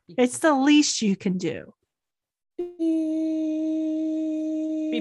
[0.09, 1.73] It's the least you can do.
[2.57, 2.69] Beep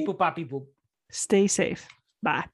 [0.07, 0.65] boop, bop, beep boop.
[1.09, 1.87] Stay safe.
[2.21, 2.45] Bye.